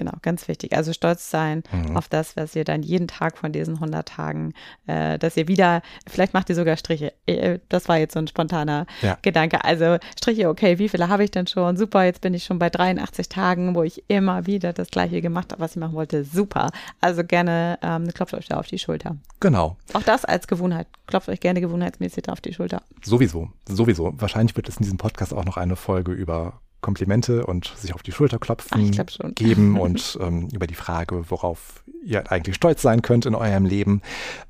genau, 0.00 0.12
ganz 0.22 0.48
wichtig. 0.48 0.74
Also 0.74 0.94
stolz 0.94 1.30
sein 1.30 1.62
mhm. 1.70 1.94
auf 1.94 2.08
das, 2.08 2.34
was 2.34 2.56
ihr 2.56 2.64
dann 2.64 2.82
jeden 2.82 3.06
Tag 3.06 3.36
von 3.36 3.52
diesen 3.52 3.74
100 3.74 4.08
Tagen, 4.08 4.54
äh, 4.86 5.18
dass 5.18 5.36
ihr 5.36 5.46
wieder, 5.46 5.82
vielleicht 6.08 6.32
macht 6.32 6.48
ihr 6.48 6.54
sogar 6.54 6.78
Striche. 6.78 7.12
Äh, 7.26 7.58
das 7.68 7.86
war 7.86 7.98
jetzt 7.98 8.14
so 8.14 8.18
ein 8.18 8.26
spontaner 8.26 8.86
ja. 9.02 9.18
Gedanke. 9.20 9.62
Also 9.62 9.98
Striche, 10.18 10.48
okay, 10.48 10.78
wie 10.78 10.88
viele 10.88 11.08
habe 11.08 11.22
ich 11.22 11.30
denn 11.30 11.46
schon? 11.46 11.76
Super, 11.76 12.04
jetzt 12.04 12.22
bin 12.22 12.32
ich 12.32 12.44
schon 12.44 12.58
bei 12.58 12.70
83 12.70 13.28
Tagen, 13.28 13.74
wo 13.74 13.82
ich 13.82 14.02
immer 14.08 14.46
wieder 14.46 14.72
das 14.72 14.88
Gleiche 14.88 15.20
gemacht 15.20 15.52
habe, 15.52 15.60
was 15.60 15.72
ich 15.72 15.76
machen 15.76 15.92
wollte. 15.92 16.24
Super. 16.24 16.70
Also 17.02 17.22
gerne 17.22 17.78
ähm, 17.82 18.08
klopft 18.14 18.32
euch 18.32 18.48
da 18.48 18.58
auf 18.58 18.68
die 18.68 18.78
Schulter. 18.78 19.16
Genau. 19.40 19.76
Auch 19.92 20.02
das 20.02 20.24
als 20.24 20.46
Gewohnheit. 20.46 20.86
Klopft 21.06 21.28
euch 21.28 21.40
gerne 21.40 21.60
gewohnheitsmäßig 21.60 22.22
da 22.22 22.32
auf 22.32 22.40
die 22.40 22.54
Schulter. 22.54 22.82
Sowieso, 23.02 23.50
sowieso. 23.68 24.14
Wahrscheinlich 24.16 24.56
wird 24.56 24.70
es 24.70 24.78
in 24.78 24.84
diesem 24.84 24.96
Podcast 24.96 25.34
auch 25.34 25.44
noch 25.44 25.58
eine 25.58 25.76
Folge 25.76 26.12
über 26.12 26.54
Komplimente 26.80 27.46
und 27.46 27.72
sich 27.76 27.94
auf 27.94 28.02
die 28.02 28.12
Schulter 28.12 28.38
klopfen 28.38 28.92
Ach, 28.98 29.34
geben 29.34 29.78
und 29.80 30.18
ähm, 30.20 30.48
über 30.52 30.66
die 30.66 30.74
Frage, 30.74 31.30
worauf 31.30 31.84
ihr 32.02 32.30
eigentlich 32.30 32.56
stolz 32.56 32.82
sein 32.82 33.02
könnt 33.02 33.26
in 33.26 33.34
eurem 33.34 33.66
Leben. 33.66 34.02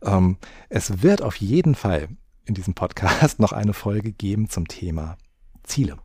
Ähm, 0.02 0.36
es 0.68 1.02
wird 1.02 1.22
auf 1.22 1.36
jeden 1.36 1.74
Fall 1.74 2.08
in 2.44 2.54
diesem 2.54 2.74
Podcast 2.74 3.38
noch 3.40 3.52
eine 3.52 3.72
Folge 3.72 4.12
geben 4.12 4.48
zum 4.48 4.68
Thema 4.68 5.16
Ziele. 5.62 5.96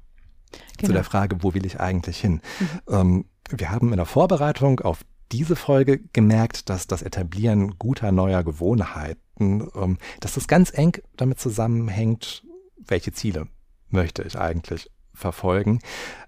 Genau. 0.77 0.87
Zu 0.87 0.93
der 0.93 1.03
Frage, 1.03 1.43
wo 1.43 1.53
will 1.53 1.65
ich 1.65 1.79
eigentlich 1.79 2.19
hin? 2.19 2.41
Mhm. 2.59 2.69
Ähm, 2.89 3.25
wir 3.49 3.69
haben 3.69 3.91
in 3.91 3.97
der 3.97 4.05
Vorbereitung 4.05 4.79
auf 4.79 5.01
diese 5.31 5.55
Folge 5.55 5.99
gemerkt, 6.13 6.69
dass 6.69 6.87
das 6.87 7.01
Etablieren 7.01 7.77
guter 7.77 8.11
neuer 8.11 8.43
Gewohnheiten, 8.43 9.67
ähm, 9.75 9.97
dass 10.19 10.35
das 10.35 10.47
ganz 10.47 10.71
eng 10.75 10.97
damit 11.17 11.39
zusammenhängt, 11.39 12.43
welche 12.77 13.11
Ziele 13.11 13.47
möchte 13.89 14.23
ich 14.23 14.37
eigentlich 14.37 14.89
verfolgen. 15.15 15.79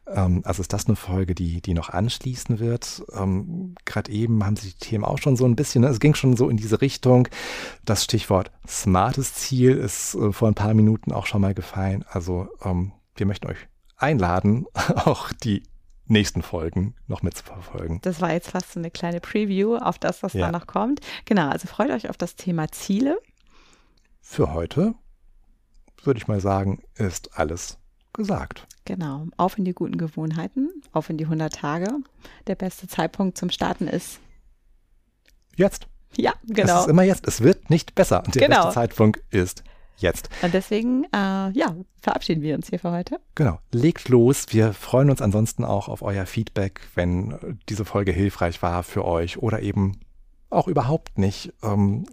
Ähm, 0.08 0.42
also 0.46 0.62
ist 0.62 0.74
das 0.74 0.88
eine 0.88 0.96
Folge, 0.96 1.36
die, 1.36 1.62
die 1.62 1.74
noch 1.74 1.90
anschließen 1.90 2.60
wird. 2.60 3.04
Ähm, 3.14 3.76
Gerade 3.86 4.12
eben 4.12 4.46
haben 4.46 4.56
sich 4.56 4.78
die 4.78 4.86
Themen 4.86 5.04
auch 5.04 5.20
schon 5.20 5.36
so 5.36 5.46
ein 5.46 5.56
bisschen, 5.56 5.82
ne, 5.82 5.88
es 5.88 6.00
ging 6.00 6.16
schon 6.16 6.36
so 6.36 6.50
in 6.50 6.58
diese 6.58 6.82
Richtung. 6.82 7.28
Das 7.86 8.04
Stichwort 8.04 8.52
smartes 8.68 9.34
Ziel 9.34 9.78
ist 9.78 10.16
äh, 10.16 10.32
vor 10.32 10.48
ein 10.48 10.56
paar 10.56 10.74
Minuten 10.74 11.12
auch 11.12 11.26
schon 11.26 11.42
mal 11.42 11.54
gefallen. 11.54 12.06
Also 12.10 12.48
ähm, 12.64 12.94
wir 13.16 13.26
möchten 13.26 13.48
euch 13.48 13.68
einladen, 13.98 14.66
auch 14.74 15.32
die 15.34 15.64
nächsten 16.10 16.42
Folgen 16.42 16.96
noch 17.08 17.22
mitzuverfolgen. 17.22 18.00
Das 18.02 18.22
war 18.22 18.32
jetzt 18.32 18.52
fast 18.52 18.74
so 18.74 18.80
eine 18.80 18.92
kleine 18.92 19.20
Preview 19.20 19.76
auf 19.76 20.00
das, 20.00 20.24
was 20.24 20.34
ja. 20.34 20.46
da 20.46 20.52
noch 20.52 20.68
kommt. 20.68 21.02
Genau, 21.26 21.50
also 21.50 21.68
freut 21.68 21.92
euch 21.92 22.10
auf 22.10 22.18
das 22.18 22.36
Thema 22.36 22.72
Ziele. 22.72 23.20
Für 24.22 24.54
heute 24.54 24.96
würde 26.04 26.20
ich 26.20 26.28
mal 26.28 26.40
sagen, 26.40 26.82
ist 26.96 27.38
alles 27.38 27.78
gesagt. 28.14 28.68
Genau, 28.88 29.26
auf 29.36 29.58
in 29.58 29.66
die 29.66 29.74
guten 29.74 29.98
Gewohnheiten, 29.98 30.70
auf 30.94 31.10
in 31.10 31.18
die 31.18 31.26
100 31.26 31.54
Tage. 31.54 31.90
Der 32.48 32.56
beste 32.56 32.88
Zeitpunkt 32.88 33.38
zum 33.38 33.50
Starten 33.50 33.86
ist 33.86 34.22
jetzt. 35.58 35.88
Ja, 36.16 36.32
genau. 36.48 36.76
Es 36.76 36.82
ist 36.86 36.90
immer 36.90 37.04
jetzt. 37.04 37.28
Es 37.28 37.42
wird 37.42 37.70
nicht 37.70 37.96
besser. 37.96 38.24
Der 38.34 38.48
genau. 38.48 38.64
beste 38.64 38.76
Zeitpunkt 38.76 39.22
ist 39.30 39.66
jetzt. 39.98 40.30
Und 40.42 40.54
deswegen, 40.54 41.04
äh, 41.14 41.50
ja, 41.52 41.76
verabschieden 42.02 42.42
wir 42.42 42.56
uns 42.56 42.70
hier 42.70 42.80
für 42.80 42.92
heute. 42.92 43.20
Genau. 43.36 43.60
Legt 43.74 44.08
los. 44.08 44.46
Wir 44.52 44.72
freuen 44.72 45.10
uns 45.10 45.22
ansonsten 45.22 45.66
auch 45.66 45.90
auf 45.90 46.02
euer 46.02 46.26
Feedback, 46.26 46.80
wenn 46.96 47.60
diese 47.68 47.84
Folge 47.84 48.14
hilfreich 48.14 48.62
war 48.62 48.84
für 48.84 49.04
euch 49.04 49.38
oder 49.38 49.62
eben 49.62 50.00
auch 50.50 50.70
überhaupt 50.70 51.18
nicht. 51.18 51.52
Ähm, 51.62 52.06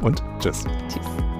Und 0.00 0.22
tschüss. 0.40 0.64
Tschüss. 0.88 1.37